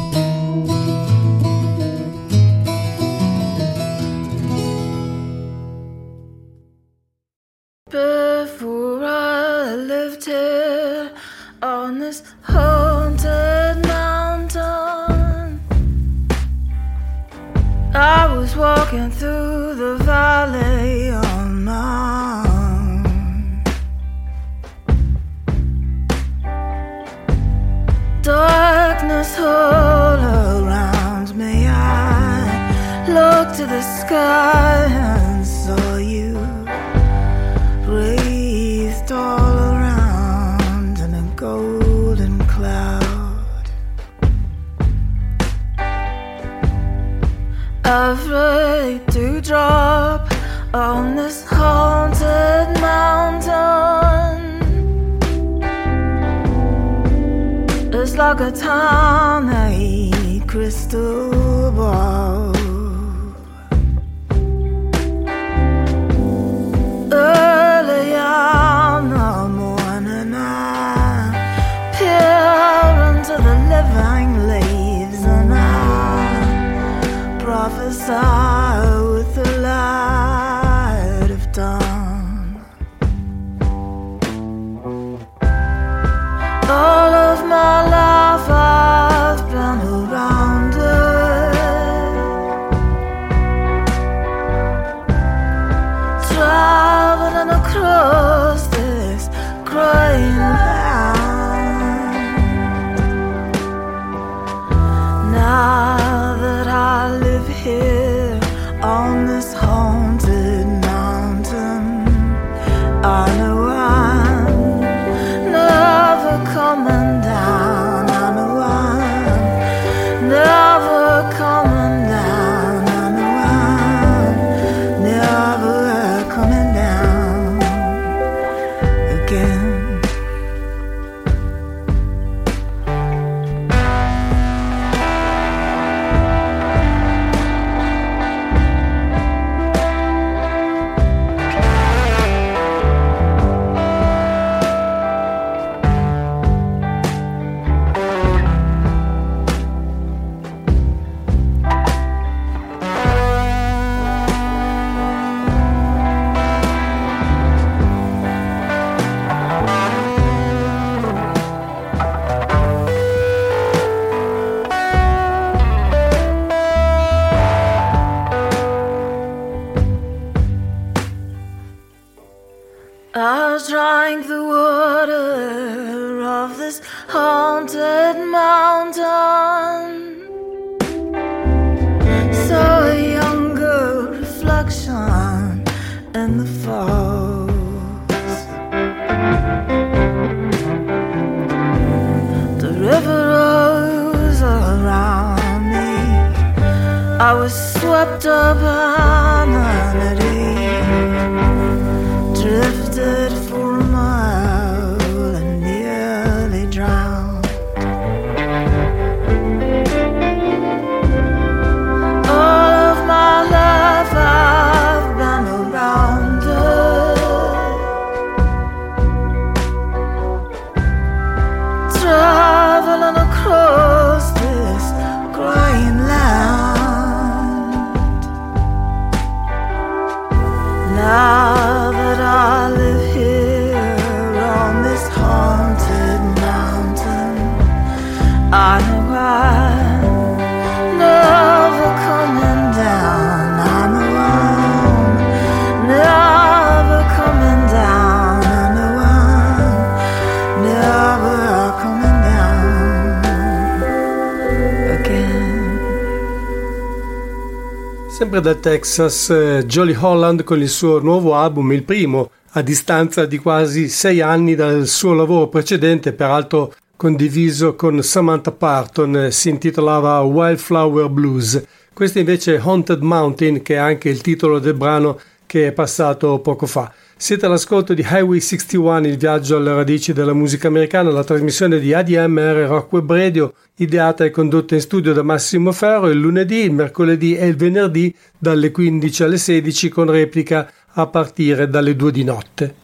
Sempre 258.30 258.52
dal 258.52 258.60
Texas, 258.60 259.28
eh, 259.30 259.64
Jolly 259.66 259.92
Holland 259.92 260.44
con 260.44 260.60
il 260.60 260.68
suo 260.68 261.00
nuovo 261.00 261.34
album, 261.34 261.72
il 261.72 261.82
primo, 261.82 262.30
a 262.50 262.62
distanza 262.62 263.26
di 263.26 263.38
quasi 263.38 263.88
sei 263.88 264.20
anni 264.20 264.54
dal 264.54 264.86
suo 264.86 265.14
lavoro 265.14 265.48
precedente, 265.48 266.12
peraltro 266.12 266.72
condiviso 266.94 267.74
con 267.74 268.00
Samantha 268.04 268.52
Parton, 268.52 269.16
eh, 269.16 269.30
si 269.32 269.48
intitolava 269.48 270.20
Wildflower 270.20 271.08
Blues. 271.08 271.60
Questo 271.92 272.20
invece 272.20 272.54
è 272.54 272.60
Haunted 272.62 273.02
Mountain, 273.02 273.62
che 273.62 273.74
è 273.74 273.78
anche 273.78 274.08
il 274.08 274.20
titolo 274.20 274.60
del 274.60 274.74
brano 274.74 275.18
che 275.44 275.66
è 275.66 275.72
passato 275.72 276.38
poco 276.38 276.66
fa. 276.66 276.92
Siete 277.22 277.44
all'ascolto 277.44 277.92
di 277.92 278.00
Highway 278.00 278.40
61, 278.40 279.06
il 279.06 279.18
viaggio 279.18 279.58
alle 279.58 279.74
radici 279.74 280.14
della 280.14 280.32
musica 280.32 280.68
americana, 280.68 281.10
la 281.10 281.22
trasmissione 281.22 281.78
di 281.78 281.92
ADMR 281.92 282.66
Rock 282.66 282.92
Web 282.94 283.12
Radio, 283.12 283.52
ideata 283.76 284.24
e 284.24 284.30
condotta 284.30 284.74
in 284.74 284.80
studio 284.80 285.12
da 285.12 285.22
Massimo 285.22 285.70
Ferro 285.70 286.08
il 286.08 286.18
lunedì, 286.18 286.62
il 286.62 286.72
mercoledì 286.72 287.36
e 287.36 287.46
il 287.46 287.56
venerdì 287.56 288.16
dalle 288.38 288.70
15 288.70 289.22
alle 289.22 289.36
16 289.36 289.90
con 289.90 290.10
replica 290.10 290.66
a 290.94 291.06
partire 291.08 291.68
dalle 291.68 291.94
2 291.94 292.10
di 292.10 292.24
notte. 292.24 292.74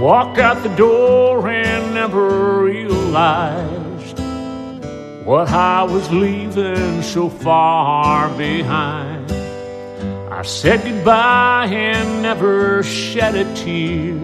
Walked 0.00 0.38
out 0.38 0.62
the 0.62 0.74
door 0.74 1.46
and 1.50 1.92
never 1.92 2.37
realized 3.08 4.18
what 5.24 5.48
I 5.48 5.82
was 5.82 6.10
leaving 6.10 7.02
so 7.02 7.30
far 7.30 8.28
behind. 8.36 9.32
I 10.30 10.42
said 10.42 10.84
goodbye 10.84 11.68
and 11.70 12.22
never 12.22 12.82
shed 12.82 13.34
a 13.34 13.44
tear. 13.54 14.14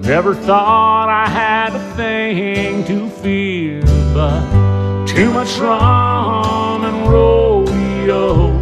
Never 0.00 0.34
thought 0.34 1.08
I 1.08 1.28
had 1.28 1.74
a 1.74 1.94
thing 1.94 2.84
to 2.84 3.08
fear, 3.22 3.82
but 4.12 5.06
too 5.06 5.32
much 5.32 5.56
rum 5.58 6.84
and 6.84 7.08
rodeo 7.08 8.52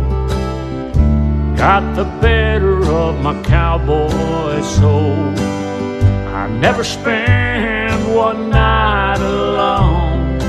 got 1.56 1.96
the 1.96 2.04
better 2.20 2.84
of 2.84 3.20
my 3.20 3.42
cowboy 3.42 4.60
soul. 4.62 5.16
I 6.40 6.48
never 6.60 6.84
spend 6.84 7.69
one 8.14 8.50
night 8.50 9.20
alone. 9.20 10.40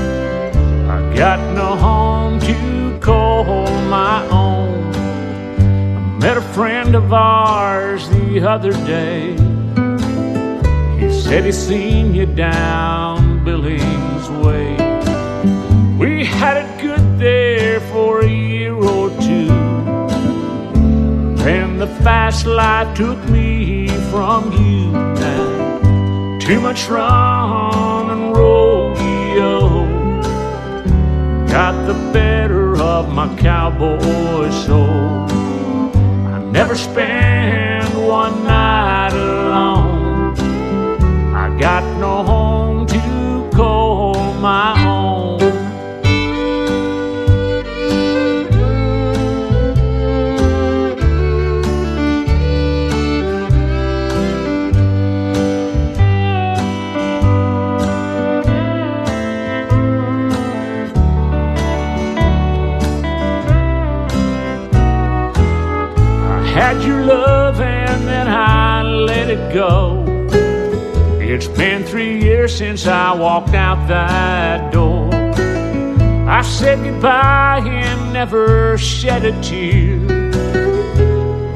I 0.88 1.14
got 1.14 1.38
no 1.54 1.76
home 1.76 2.40
to 2.40 2.98
call 3.00 3.66
my 3.88 4.26
own. 4.28 4.92
I 4.94 6.18
met 6.18 6.36
a 6.36 6.42
friend 6.56 6.94
of 6.94 7.12
ours 7.12 8.08
the 8.08 8.40
other 8.40 8.72
day. 8.84 9.32
He 10.98 11.12
said 11.12 11.44
he 11.44 11.52
seen 11.52 12.14
you 12.14 12.26
down 12.26 13.44
Billings 13.44 14.28
Way. 14.44 14.76
We 15.98 16.24
had 16.24 16.56
it 16.56 16.80
good 16.80 17.18
there 17.18 17.80
for 17.92 18.22
a 18.22 18.28
year 18.28 18.74
or 18.74 19.10
two. 19.20 19.48
Then 21.44 21.78
the 21.78 21.88
fast 22.02 22.46
life 22.46 22.96
took 22.96 23.18
me 23.28 23.88
from 24.10 24.52
you 24.52 24.92
now. 24.92 25.61
Too 26.44 26.60
much 26.60 26.88
rum 26.88 28.10
and 28.10 28.36
rodeo 28.36 29.60
got 31.46 31.86
the 31.86 31.94
better 32.12 32.76
of 32.82 33.14
my 33.14 33.28
cowboy 33.36 34.50
soul. 34.50 35.28
I 36.26 36.42
never 36.50 36.74
spend 36.74 37.94
one 37.94 38.42
night 38.42 39.12
alone. 39.12 40.34
I 41.32 41.56
got 41.60 41.84
no 42.00 42.24
home 42.24 42.86
to 42.88 43.50
call 43.54 44.34
my 44.34 44.81
love 67.14 67.60
and 67.60 68.06
then 68.06 68.28
I 68.28 68.82
let 68.82 69.28
it 69.28 69.52
go. 69.52 70.04
It's 71.20 71.46
been 71.46 71.84
three 71.84 72.22
years 72.22 72.56
since 72.56 72.86
I 72.86 73.14
walked 73.14 73.54
out 73.54 73.88
that 73.88 74.72
door. 74.72 75.10
I 76.28 76.42
said 76.42 76.82
goodbye 76.82 77.62
and 77.64 78.12
never 78.12 78.78
shed 78.78 79.24
a 79.24 79.32
tear. 79.42 79.98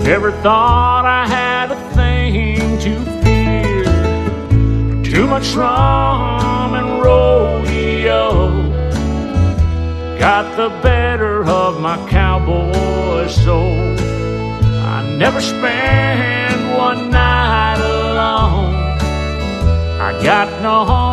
Never 0.01 0.31
thought 0.45 1.05
I 1.05 1.27
had 1.27 1.73
a 1.73 1.81
thing 1.95 2.79
to 2.85 2.95
fear. 3.23 3.85
Too 5.03 5.27
much 5.27 5.55
rum 5.55 6.75
and 6.75 7.03
rodeo 7.03 8.67
got 10.19 10.57
the 10.57 10.69
better 10.83 11.45
of 11.45 11.81
my 11.81 11.97
cowboy 12.09 13.27
soul. 13.29 14.06
Never 15.17 15.41
spend 15.41 16.77
one 16.77 17.11
night 17.11 17.79
alone. 17.79 18.75
I 19.99 20.13
got 20.23 20.61
no 20.61 20.85
home 20.85 21.06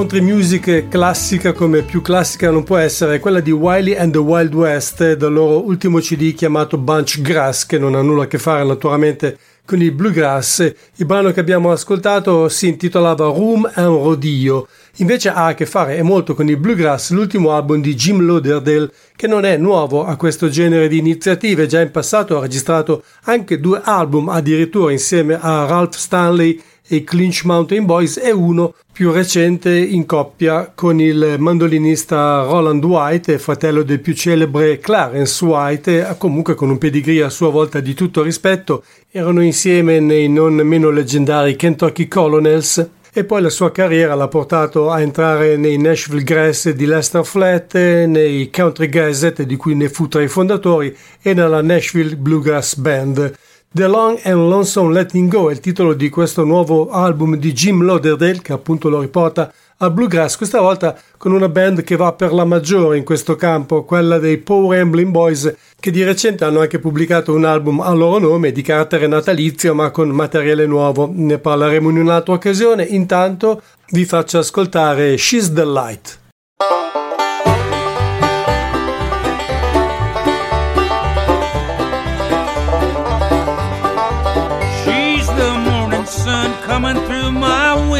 Country 0.00 0.22
music 0.22 0.88
classica 0.88 1.52
come 1.52 1.82
più 1.82 2.00
classica 2.00 2.50
non 2.50 2.64
può 2.64 2.78
essere 2.78 3.18
quella 3.18 3.40
di 3.40 3.50
Wiley 3.50 3.94
and 3.94 4.12
the 4.12 4.18
Wild 4.18 4.54
West 4.54 5.12
del 5.12 5.30
loro 5.30 5.62
ultimo 5.62 5.98
CD 5.98 6.32
chiamato 6.32 6.78
Bunch 6.78 7.20
Grass 7.20 7.66
che 7.66 7.76
non 7.76 7.94
ha 7.94 8.00
nulla 8.00 8.22
a 8.22 8.26
che 8.26 8.38
fare 8.38 8.64
naturalmente 8.64 9.36
con 9.66 9.82
il 9.82 9.92
bluegrass. 9.92 10.60
Il 10.96 11.04
brano 11.04 11.32
che 11.32 11.40
abbiamo 11.40 11.70
ascoltato 11.70 12.48
si 12.48 12.68
intitolava 12.68 13.26
Room 13.26 13.70
and 13.74 14.02
Rodeo, 14.02 14.66
invece 14.96 15.28
ha 15.28 15.44
a 15.44 15.54
che 15.54 15.66
fare 15.66 15.98
e 15.98 16.02
molto 16.02 16.34
con 16.34 16.48
il 16.48 16.56
bluegrass, 16.56 17.10
l'ultimo 17.10 17.52
album 17.52 17.82
di 17.82 17.94
Jim 17.94 18.24
Lauderdale 18.24 18.90
che 19.14 19.26
non 19.26 19.44
è 19.44 19.58
nuovo 19.58 20.06
a 20.06 20.16
questo 20.16 20.48
genere 20.48 20.88
di 20.88 20.96
iniziative, 20.96 21.66
già 21.66 21.82
in 21.82 21.90
passato 21.90 22.38
ha 22.38 22.40
registrato 22.40 23.04
anche 23.24 23.60
due 23.60 23.82
album 23.84 24.30
addirittura 24.30 24.92
insieme 24.92 25.38
a 25.38 25.66
Ralph 25.66 25.94
Stanley 25.94 26.58
e 26.92 27.04
Clinch 27.04 27.44
Mountain 27.44 27.84
Boys 27.84 28.16
e 28.16 28.32
uno 28.32 28.74
più 28.92 29.12
recente 29.12 29.72
in 29.78 30.06
coppia 30.06 30.72
con 30.74 31.00
il 31.00 31.36
mandolinista 31.38 32.42
Roland 32.42 32.84
White, 32.84 33.38
fratello 33.38 33.84
del 33.84 34.00
più 34.00 34.12
celebre 34.12 34.80
Clarence 34.80 35.44
White, 35.44 36.16
comunque 36.18 36.56
con 36.56 36.68
un 36.68 36.78
pedigree 36.78 37.22
a 37.22 37.30
sua 37.30 37.48
volta 37.48 37.78
di 37.78 37.94
tutto 37.94 38.22
rispetto, 38.22 38.82
erano 39.08 39.40
insieme 39.40 40.00
nei 40.00 40.28
non 40.28 40.54
meno 40.54 40.90
leggendari 40.90 41.54
Kentucky 41.54 42.08
Colonels 42.08 42.88
e 43.12 43.24
poi 43.24 43.40
la 43.40 43.50
sua 43.50 43.70
carriera 43.70 44.14
l'ha 44.14 44.28
portato 44.28 44.90
a 44.90 45.00
entrare 45.00 45.56
nei 45.56 45.78
Nashville 45.78 46.24
Grass 46.24 46.70
di 46.70 46.86
Lester 46.86 47.24
Flat, 47.24 47.74
nei 47.74 48.50
Country 48.50 48.88
Gazette 48.88 49.46
di 49.46 49.56
cui 49.56 49.74
ne 49.76 49.88
fu 49.88 50.08
tra 50.08 50.22
i 50.22 50.28
fondatori 50.28 50.96
e 51.22 51.34
nella 51.34 51.62
Nashville 51.62 52.16
Bluegrass 52.16 52.74
Band. 52.74 53.32
The 53.72 53.86
Long 53.86 54.18
and 54.24 54.48
Lonesome 54.48 54.92
Letting 54.92 55.30
Go 55.30 55.48
è 55.48 55.52
il 55.52 55.60
titolo 55.60 55.94
di 55.94 56.08
questo 56.08 56.42
nuovo 56.42 56.90
album 56.90 57.36
di 57.36 57.52
Jim 57.52 57.84
Lauderdale 57.84 58.42
che 58.42 58.52
appunto 58.52 58.88
lo 58.88 58.98
riporta 58.98 59.52
al 59.76 59.92
bluegrass, 59.92 60.36
questa 60.36 60.60
volta 60.60 60.98
con 61.16 61.30
una 61.30 61.48
band 61.48 61.84
che 61.84 61.94
va 61.94 62.12
per 62.12 62.32
la 62.32 62.44
maggiore 62.44 62.98
in 62.98 63.04
questo 63.04 63.36
campo, 63.36 63.84
quella 63.84 64.18
dei 64.18 64.38
Power 64.38 64.76
Rambling 64.76 65.12
Boys, 65.12 65.54
che 65.78 65.92
di 65.92 66.02
recente 66.02 66.44
hanno 66.44 66.58
anche 66.58 66.80
pubblicato 66.80 67.32
un 67.32 67.44
album 67.44 67.80
a 67.80 67.92
loro 67.92 68.18
nome 68.18 68.50
di 68.50 68.60
carattere 68.60 69.06
natalizio 69.06 69.72
ma 69.72 69.92
con 69.92 70.08
materiale 70.08 70.66
nuovo. 70.66 71.08
Ne 71.14 71.38
parleremo 71.38 71.90
in 71.90 71.98
un'altra 71.98 72.34
occasione, 72.34 72.82
intanto 72.82 73.62
vi 73.90 74.04
faccio 74.04 74.38
ascoltare 74.38 75.16
She's 75.16 75.52
the 75.52 75.64
Light. 75.64 76.19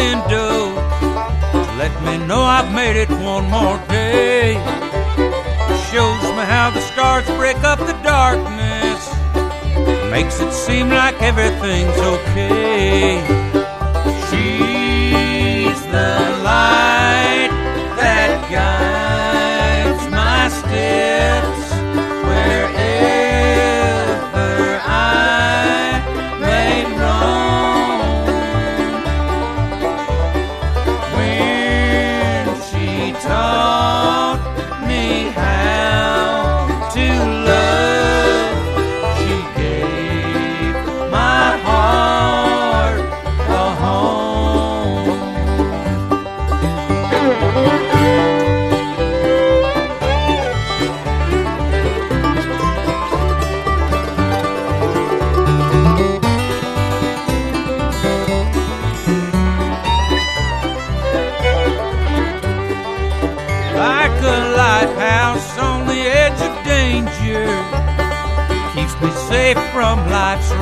Window 0.01 0.91
let 1.81 1.95
me 2.05 2.15
know 2.27 2.43
I've 2.43 2.71
made 2.73 2.97
it 3.05 3.11
one 3.33 3.47
more 3.51 3.79
day. 3.89 4.55
Shows 5.91 6.25
me 6.37 6.45
how 6.55 6.71
the 6.77 6.83
stars 6.93 7.27
break 7.41 7.57
up 7.71 7.79
the 7.79 7.97
darkness, 8.03 9.01
makes 10.11 10.41
it 10.41 10.53
seem 10.53 10.91
like 10.91 11.17
everything's 11.23 11.99
okay. 12.15 13.21
She's 14.27 15.81
the 15.97 16.13
light 16.49 17.53
that 18.01 18.31
guides 18.53 19.10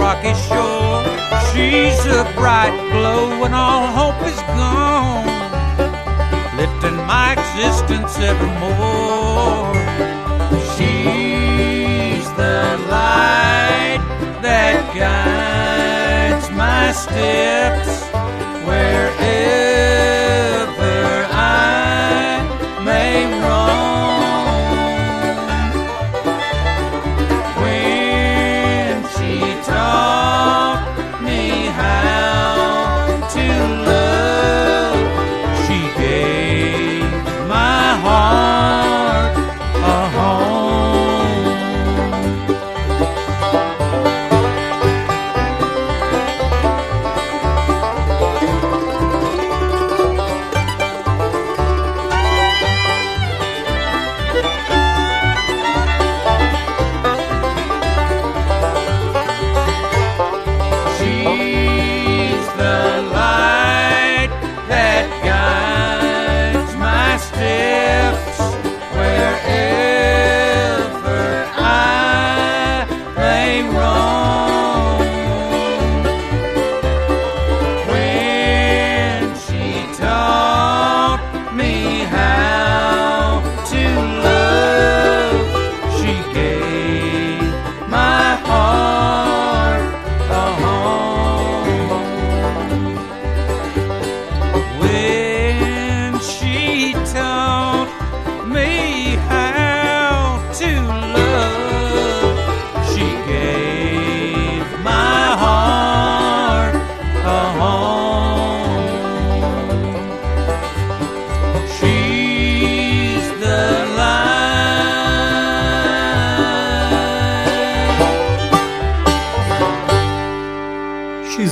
rocky 0.08 0.34
shore. 0.48 1.04
She's 1.50 2.00
a 2.06 2.24
bright 2.34 2.76
glow 2.92 3.40
when 3.40 3.52
all 3.52 3.86
hope 3.98 4.20
is 4.32 4.40
gone, 4.58 5.26
lifting 6.56 6.96
my 7.12 7.28
existence 7.38 8.12
evermore. 8.30 9.74
She's 10.72 12.26
the 12.42 12.60
light 12.96 14.02
that 14.46 14.76
guides 15.02 16.46
my 16.62 16.92
steps 16.92 17.92
wherever 18.66 19.77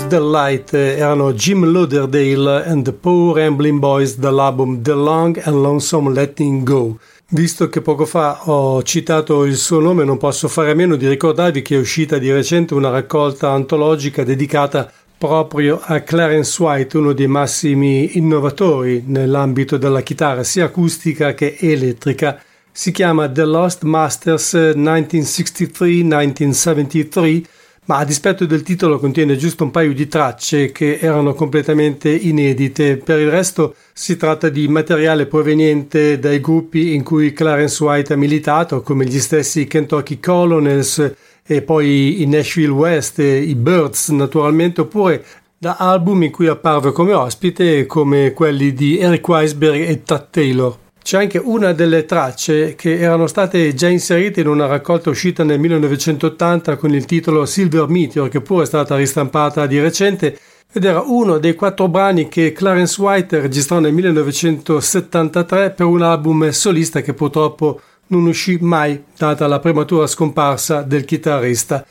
She's 0.06 0.18
the 0.18 0.20
Light 0.20 0.72
erano 0.72 1.32
Jim 1.32 1.64
Lauderdale 1.64 2.62
and 2.64 2.84
the 2.84 2.92
Poor 2.92 3.34
Rambling 3.34 3.80
Boys 3.80 4.16
dall'album 4.16 4.80
The 4.80 4.92
Long 4.92 5.36
and 5.42 5.56
Lonesome 5.56 6.12
Letting 6.12 6.62
Go. 6.62 6.96
Visto 7.30 7.68
che 7.68 7.80
poco 7.80 8.06
fa 8.06 8.48
ho 8.48 8.84
citato 8.84 9.44
il 9.44 9.56
suo 9.56 9.80
nome, 9.80 10.04
non 10.04 10.16
posso 10.16 10.46
fare 10.46 10.70
a 10.70 10.74
meno 10.74 10.94
di 10.94 11.08
ricordarvi 11.08 11.60
che 11.60 11.74
è 11.74 11.80
uscita 11.80 12.18
di 12.18 12.30
recente 12.30 12.74
una 12.74 12.90
raccolta 12.90 13.50
antologica 13.50 14.22
dedicata 14.22 14.88
proprio 15.18 15.80
a 15.82 15.98
Clarence 16.00 16.62
White, 16.62 16.98
uno 16.98 17.12
dei 17.12 17.26
massimi 17.26 18.16
innovatori 18.16 19.02
nell'ambito 19.06 19.76
della 19.76 20.02
chitarra 20.02 20.44
sia 20.44 20.66
acustica 20.66 21.34
che 21.34 21.56
elettrica. 21.58 22.40
Si 22.70 22.92
chiama 22.92 23.28
The 23.28 23.44
Lost 23.44 23.82
Masters 23.82 24.54
1963-1973 24.54 27.42
ma 27.86 27.98
a 27.98 28.04
dispetto 28.04 28.46
del 28.46 28.62
titolo 28.62 28.98
contiene 28.98 29.36
giusto 29.36 29.64
un 29.64 29.70
paio 29.70 29.92
di 29.92 30.08
tracce 30.08 30.72
che 30.72 30.98
erano 31.00 31.34
completamente 31.34 32.10
inedite. 32.10 32.96
Per 32.96 33.18
il 33.18 33.30
resto 33.30 33.74
si 33.92 34.16
tratta 34.16 34.48
di 34.48 34.66
materiale 34.68 35.26
proveniente 35.26 36.18
dai 36.18 36.40
gruppi 36.40 36.94
in 36.94 37.02
cui 37.02 37.32
Clarence 37.32 37.82
White 37.82 38.12
ha 38.12 38.16
militato, 38.16 38.82
come 38.82 39.04
gli 39.04 39.18
stessi 39.18 39.66
Kentucky 39.66 40.18
Colonels 40.18 41.14
e 41.44 41.62
poi 41.62 42.22
i 42.22 42.26
Nashville 42.26 42.72
West, 42.72 43.18
i 43.18 43.54
Birds 43.54 44.08
naturalmente, 44.08 44.80
oppure 44.80 45.24
da 45.58 45.76
album 45.78 46.24
in 46.24 46.32
cui 46.32 46.48
apparve 46.48 46.92
come 46.92 47.12
ospite 47.12 47.86
come 47.86 48.32
quelli 48.32 48.72
di 48.72 48.98
Eric 48.98 49.26
Weisberg 49.28 49.88
e 49.88 50.02
Tad 50.02 50.28
Taylor. 50.30 50.85
C'è 51.06 51.18
anche 51.18 51.38
una 51.38 51.72
delle 51.72 52.04
tracce 52.04 52.74
che 52.74 52.98
erano 52.98 53.28
state 53.28 53.74
già 53.74 53.86
inserite 53.86 54.40
in 54.40 54.48
una 54.48 54.66
raccolta 54.66 55.08
uscita 55.08 55.44
nel 55.44 55.60
1980 55.60 56.74
con 56.74 56.92
il 56.92 57.04
titolo 57.04 57.46
Silver 57.46 57.86
Meteor, 57.86 58.28
che 58.28 58.40
pure 58.40 58.64
è 58.64 58.66
stata 58.66 58.96
ristampata 58.96 59.68
di 59.68 59.78
recente, 59.78 60.36
ed 60.72 60.82
era 60.82 61.02
uno 61.02 61.38
dei 61.38 61.54
quattro 61.54 61.86
brani 61.86 62.26
che 62.26 62.50
Clarence 62.50 63.00
White 63.00 63.38
registrò 63.38 63.78
nel 63.78 63.92
1973 63.92 65.70
per 65.70 65.86
un 65.86 66.02
album 66.02 66.50
solista 66.50 67.00
che 67.02 67.14
purtroppo 67.14 67.80
non 68.08 68.26
uscì 68.26 68.58
mai, 68.60 69.04
data 69.16 69.46
la 69.46 69.60
prematura 69.60 70.08
scomparsa 70.08 70.82
del 70.82 71.04
chitarrista. 71.04 71.86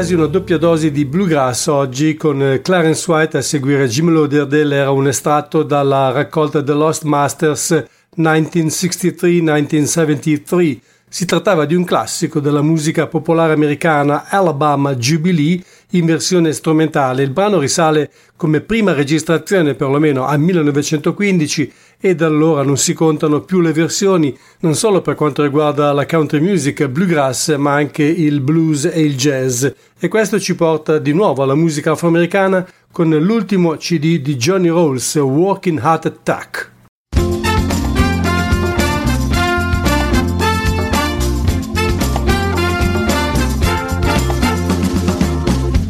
Quasi 0.00 0.14
una 0.14 0.28
doppia 0.28 0.56
dose 0.56 0.90
di 0.90 1.04
bluegrass 1.04 1.66
oggi 1.66 2.14
con 2.14 2.60
Clarence 2.62 3.10
White 3.10 3.36
a 3.36 3.42
seguire 3.42 3.86
Jim 3.86 4.10
Lauderdale 4.10 4.76
era 4.76 4.90
un 4.92 5.06
estratto 5.06 5.62
dalla 5.62 6.10
raccolta 6.10 6.62
The 6.62 6.72
Lost 6.72 7.02
Masters 7.02 7.84
1963-1973. 8.16 10.78
Si 11.06 11.26
trattava 11.26 11.66
di 11.66 11.74
un 11.74 11.84
classico 11.84 12.40
della 12.40 12.62
musica 12.62 13.08
popolare 13.08 13.52
americana 13.52 14.24
Alabama 14.30 14.94
Jubilee 14.94 15.62
in 15.90 16.06
versione 16.06 16.54
strumentale. 16.54 17.22
Il 17.22 17.32
brano 17.32 17.58
risale 17.58 18.10
come 18.36 18.62
prima 18.62 18.94
registrazione 18.94 19.74
perlomeno 19.74 20.24
al 20.24 20.40
1915 20.40 21.72
e 22.00 22.14
da 22.14 22.26
allora 22.26 22.62
non 22.62 22.78
si 22.78 22.94
contano 22.94 23.42
più 23.42 23.60
le 23.60 23.72
versioni 23.72 24.36
non 24.60 24.74
solo 24.74 25.02
per 25.02 25.14
quanto 25.14 25.42
riguarda 25.42 25.92
la 25.92 26.06
country 26.06 26.40
music 26.40 26.86
bluegrass 26.86 27.56
ma 27.56 27.74
anche 27.74 28.02
il 28.02 28.40
blues 28.40 28.86
e 28.86 29.02
il 29.02 29.16
jazz 29.16 29.66
e 29.98 30.08
questo 30.08 30.40
ci 30.40 30.54
porta 30.54 30.98
di 30.98 31.12
nuovo 31.12 31.42
alla 31.42 31.54
musica 31.54 31.92
afroamericana 31.92 32.66
con 32.90 33.10
l'ultimo 33.10 33.76
CD 33.76 34.18
di 34.20 34.36
Johnny 34.36 34.68
Rolls 34.68 35.14
Walking 35.14 35.80
Heart 35.80 36.06
Attack. 36.06 36.70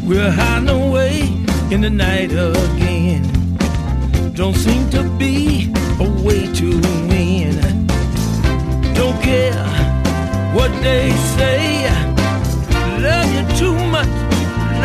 We're 0.05 0.29
hiding 0.29 0.69
away 0.69 1.21
in 1.71 1.81
the 1.81 1.89
night 1.89 2.31
again. 2.33 3.23
Don't 4.35 4.55
seem 4.55 4.89
to 4.89 5.03
be 5.17 5.50
to 6.61 6.69
win. 7.09 7.55
Don't 8.93 9.19
care 9.23 9.65
what 10.53 10.71
they 10.83 11.09
say. 11.35 11.89
Love 13.01 13.29
you 13.35 13.43
too 13.57 13.73
much, 13.95 14.13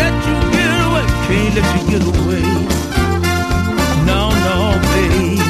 let 0.01 0.15
you 0.27 0.37
get 0.57 0.71
away. 0.87 1.07
Can't 1.27 1.55
let 1.57 1.69
you 1.75 1.83
get 1.93 2.03
away. 2.13 2.47
No, 4.09 4.21
no, 4.47 4.57
babe. 4.91 5.47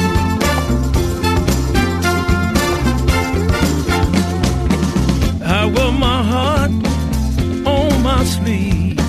I 5.43 5.65
wear 5.73 5.91
my 5.93 6.21
heart 6.33 6.71
on 7.73 8.03
my 8.03 8.21
sleeve. 8.25 8.99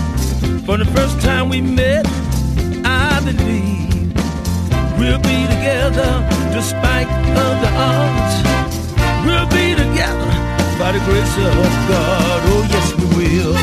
For 0.64 0.76
the 0.76 0.88
first 0.94 1.20
time 1.20 1.48
we 1.48 1.60
met, 1.62 2.06
despite 6.59 7.06
of 7.06 7.54
the 7.62 7.70
odds. 7.76 8.34
We'll 9.24 9.46
be 9.46 9.76
together 9.76 10.30
by 10.76 10.90
the 10.90 10.98
grace 11.06 11.36
of 11.38 11.70
God. 11.86 12.40
Oh, 12.50 12.66
yes, 12.74 12.86
we 12.98 13.06
will. 13.16 13.54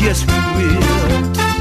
Yes, 0.00 0.24
we 0.56 0.64
will. 0.64 1.53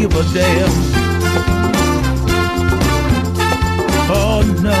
Give 0.00 0.14
a 0.14 0.22
damn. 0.32 0.70
Oh 4.08 4.40
no. 4.62 4.80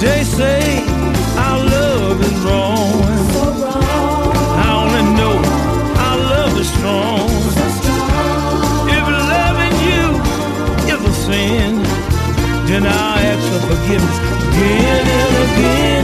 They 0.00 0.24
say 0.24 0.82
our 1.38 1.58
love 1.76 2.20
is 2.20 2.36
wrong. 2.44 2.94
I 4.64 4.68
only 4.82 5.04
know 5.18 5.34
our 6.06 6.18
love 6.32 6.54
is 6.58 6.68
strong. 6.76 7.30
If 8.96 9.04
loving 9.32 9.76
you 9.88 10.04
is 10.92 11.00
a 11.04 11.14
sin, 11.26 11.72
then 12.66 12.82
I'll 12.86 13.18
ask 13.30 13.42
for 13.52 13.60
forgiveness 13.70 14.18
again 14.48 15.06
and 15.20 15.34
again. 15.46 16.01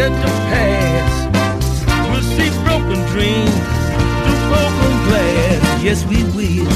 At 0.00 0.12
the 0.22 0.32
past, 0.50 1.20
we'll 2.10 2.22
see 2.22 2.50
broken 2.64 3.00
dreams 3.12 3.56
through 4.22 4.42
broken 4.50 4.92
glass. 5.06 5.82
Yes, 5.82 6.04
we 6.06 6.22
will. 6.36 6.66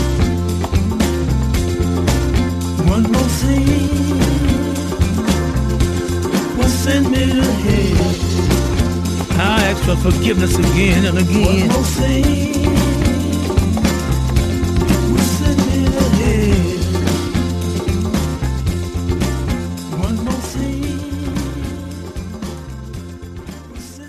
One 2.89 3.05
more 3.05 3.31
thing 3.43 4.19
will 6.59 6.75
send 6.85 7.11
me 7.11 7.23
to 7.27 7.45
hell. 7.65 8.11
I 9.41 9.65
ask 9.71 9.81
for 9.85 9.97
forgiveness 10.11 10.59
again 10.59 11.05
and 11.07 11.19
again. 11.19 11.69
One 11.69 11.69
more 11.69 11.85
thing 11.85 12.62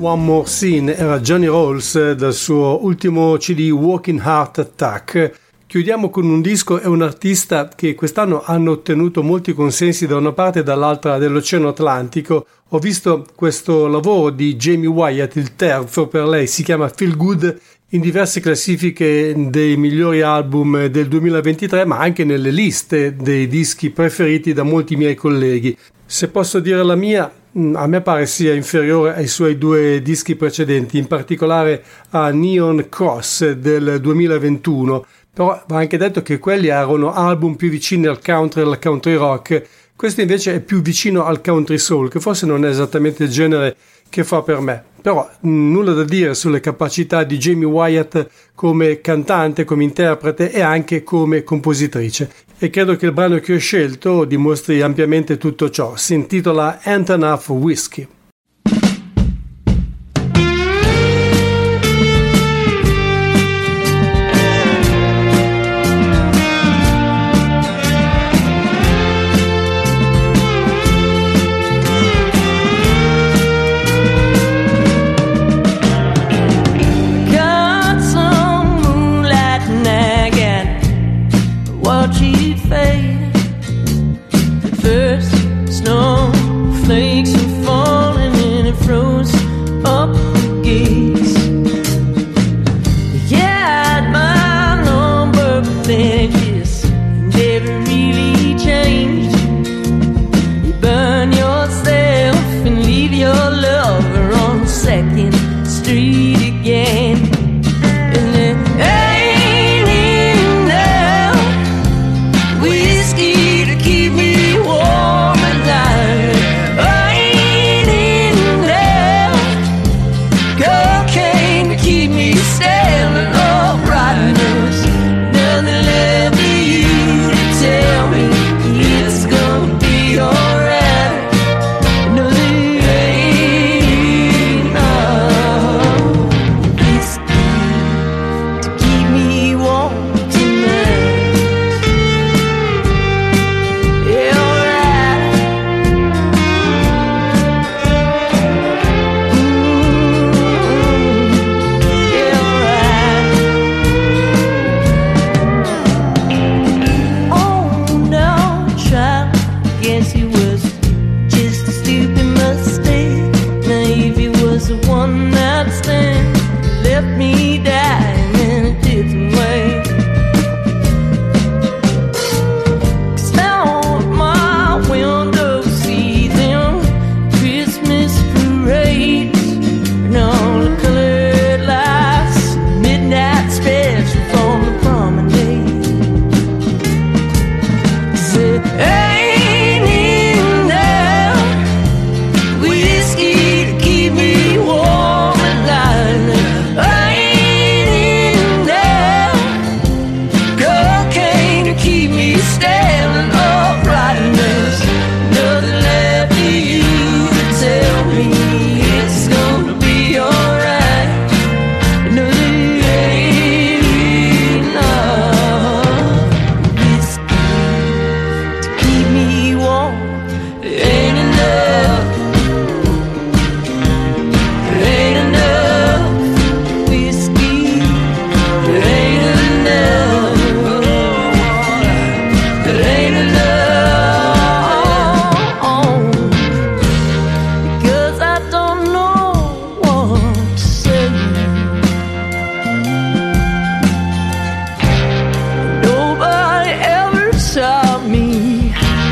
One 0.04 0.22
More 0.22 0.46
Scene 0.46 0.98
era 0.98 1.22
Johnny 1.22 1.46
Rolls 1.46 2.12
dal 2.12 2.34
suo 2.34 2.84
ultimo 2.84 3.38
CD 3.38 3.70
Walking 3.72 4.22
Heart 4.22 4.60
Attack. 4.60 5.32
Chiudiamo 5.66 6.10
con 6.10 6.26
un 6.26 6.42
disco 6.42 6.82
e 6.82 6.88
un 6.90 7.02
artista 7.02 7.70
che 7.74 7.96
quest'anno 7.96 8.44
hanno 8.44 8.72
ottenuto 8.72 9.24
molti 9.24 9.54
consensi 9.54 10.06
da 10.06 10.18
una 10.18 10.34
parte 10.34 10.60
e 10.60 10.64
dall'altra 10.64 11.18
dell'Oceano 11.18 11.70
Atlantico. 11.70 12.46
Ho 12.72 12.80
visto 12.80 13.26
questo 13.34 13.88
lavoro 13.88 14.30
di 14.30 14.58
Jamie 14.58 14.90
Wyatt, 14.90 15.38
il 15.38 15.56
terzo 15.56 16.08
per 16.08 16.28
lei, 16.28 16.48
si 16.48 16.64
chiama 16.64 16.90
Feel 16.90 17.16
Good, 17.16 17.58
in 17.92 18.02
diverse 18.02 18.42
classifiche 18.42 19.34
dei 19.50 19.78
migliori 19.78 20.22
album 20.22 20.88
del 20.88 21.08
2023, 21.08 21.86
ma 21.86 22.00
anche 22.00 22.26
nelle 22.26 22.52
liste 22.52 23.16
dei 23.16 23.48
dischi 23.48 23.90
preferiti 23.90 24.52
da 24.52 24.64
molti 24.64 24.98
miei 24.98 25.16
colleghi. 25.16 25.78
Se 26.06 26.28
posso 26.28 26.60
dire 26.60 26.84
la 26.84 26.96
mia, 26.96 27.32
Mm, 27.58 27.76
a 27.76 27.86
me 27.86 28.02
pare 28.02 28.26
sia 28.26 28.54
inferiore 28.54 29.14
ai 29.14 29.28
suoi 29.28 29.60
due 29.60 30.02
dischi 30.02 30.36
precedenti, 30.36 30.98
in 30.98 31.06
particolare 31.06 31.84
a 32.10 32.32
Neon 32.32 32.88
Cross 32.90 33.52
del 33.52 34.00
2021, 34.02 35.06
però 35.32 35.64
va 35.68 35.78
anche 35.78 35.98
detto 35.98 36.24
che 36.24 36.40
quelli 36.40 36.70
erano 36.70 37.14
album 37.14 37.54
più 37.54 37.70
vicini 37.70 38.08
al 38.08 38.22
country 38.24 38.62
e 38.62 38.66
al 38.66 38.80
country 38.80 39.14
rock, 39.16 39.68
questo 39.96 40.22
invece 40.22 40.56
è 40.56 40.60
più 40.62 40.82
vicino 40.82 41.26
al 41.26 41.42
country 41.42 41.78
soul, 41.78 42.10
che 42.10 42.20
forse 42.20 42.48
non 42.48 42.66
è 42.66 42.70
esattamente 42.70 43.26
il 43.26 43.30
genere 43.30 43.76
che 44.10 44.24
fa 44.24 44.42
per 44.42 44.60
me. 44.60 44.84
Però 45.04 45.30
mm, 45.46 45.72
nulla 45.74 45.92
da 45.92 46.06
dire 46.06 46.34
sulle 46.34 46.62
capacità 46.62 47.26
di 47.26 47.38
Jamie 47.38 47.68
Wyatt 47.68 48.26
come 48.56 49.02
cantante, 49.02 49.66
come 49.66 49.84
interprete 49.84 50.50
e 50.50 50.62
anche 50.62 51.04
come 51.04 51.44
compositrice. 51.44 52.32
E 52.58 52.70
credo 52.70 52.96
che 52.96 53.08
il 53.08 53.12
brano 53.12 53.40
che 53.40 53.56
ho 53.56 53.60
scelto 53.60 54.24
dimostri 54.24 54.82
ampiamente 54.82 55.38
tutto 55.38 55.70
ciò. 55.70 55.98
Si 55.98 56.14
intitola 56.14 56.80
Anthem 56.84 57.24
of 57.24 57.50
Whiskey. 57.50 58.08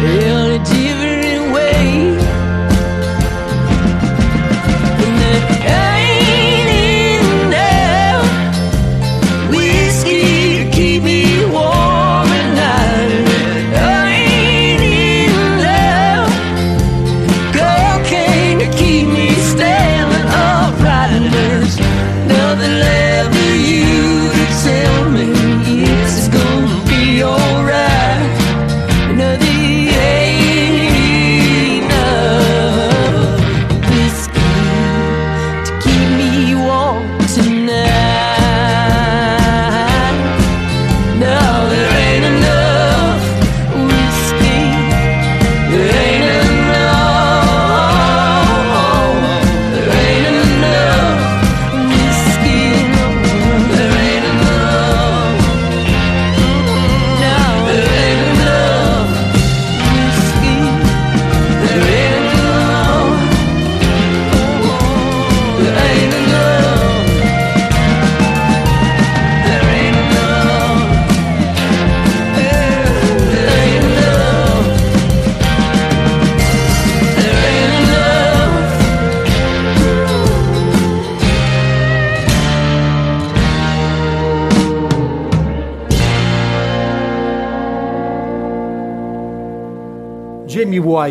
in 0.03 0.51
a 0.51 0.59
different 0.59 1.53
way. 1.53 2.17
And 5.03 5.13
then, 5.21 6.00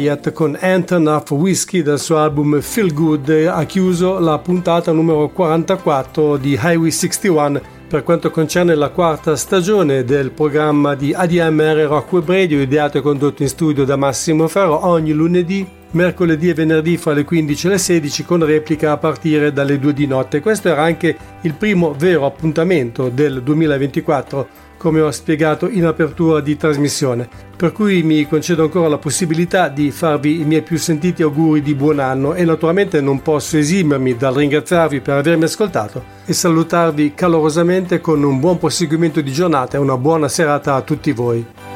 Wyatt 0.00 0.32
con 0.32 0.56
Anton 0.58 1.06
of 1.08 1.30
Whiskey 1.30 1.82
dal 1.82 2.00
suo 2.00 2.16
album 2.16 2.58
Feel 2.62 2.94
Good 2.94 3.50
ha 3.50 3.62
chiuso 3.64 4.18
la 4.18 4.38
puntata 4.38 4.92
numero 4.92 5.28
44 5.28 6.38
di 6.38 6.58
Highway 6.58 6.90
61 6.90 7.60
per 7.86 8.02
quanto 8.02 8.30
concerne 8.30 8.74
la 8.74 8.88
quarta 8.88 9.36
stagione 9.36 10.04
del 10.04 10.30
programma 10.30 10.94
di 10.94 11.12
ADMR 11.12 11.86
Rock 11.86 12.12
Web 12.12 12.28
Radio 12.30 12.62
ideato 12.62 12.96
e 12.96 13.02
condotto 13.02 13.42
in 13.42 13.48
studio 13.48 13.84
da 13.84 13.96
Massimo 13.96 14.48
Ferro 14.48 14.86
ogni 14.86 15.12
lunedì, 15.12 15.68
mercoledì 15.90 16.48
e 16.48 16.54
venerdì 16.54 16.96
fra 16.96 17.12
le 17.12 17.24
15 17.24 17.66
e 17.66 17.70
le 17.70 17.78
16 17.78 18.24
con 18.24 18.42
replica 18.42 18.92
a 18.92 18.96
partire 18.96 19.52
dalle 19.52 19.78
2 19.78 19.92
di 19.92 20.06
notte. 20.06 20.40
Questo 20.40 20.68
era 20.68 20.82
anche 20.82 21.14
il 21.42 21.52
primo 21.52 21.92
vero 21.92 22.24
appuntamento 22.24 23.10
del 23.10 23.42
2024 23.42 24.68
come 24.80 25.02
ho 25.02 25.10
spiegato 25.10 25.68
in 25.68 25.84
apertura 25.84 26.40
di 26.40 26.56
trasmissione, 26.56 27.28
per 27.54 27.70
cui 27.70 28.02
mi 28.02 28.26
concedo 28.26 28.62
ancora 28.62 28.88
la 28.88 28.96
possibilità 28.96 29.68
di 29.68 29.90
farvi 29.90 30.40
i 30.40 30.44
miei 30.44 30.62
più 30.62 30.78
sentiti 30.78 31.20
auguri 31.20 31.60
di 31.60 31.74
buon 31.74 31.98
anno 31.98 32.32
e 32.32 32.46
naturalmente 32.46 33.02
non 33.02 33.20
posso 33.20 33.58
esimermi 33.58 34.16
dal 34.16 34.32
ringraziarvi 34.32 35.02
per 35.02 35.18
avermi 35.18 35.44
ascoltato 35.44 36.02
e 36.24 36.32
salutarvi 36.32 37.12
calorosamente 37.14 38.00
con 38.00 38.22
un 38.22 38.40
buon 38.40 38.56
proseguimento 38.56 39.20
di 39.20 39.32
giornata 39.32 39.76
e 39.76 39.80
una 39.80 39.98
buona 39.98 40.28
serata 40.28 40.74
a 40.76 40.80
tutti 40.80 41.12
voi. 41.12 41.69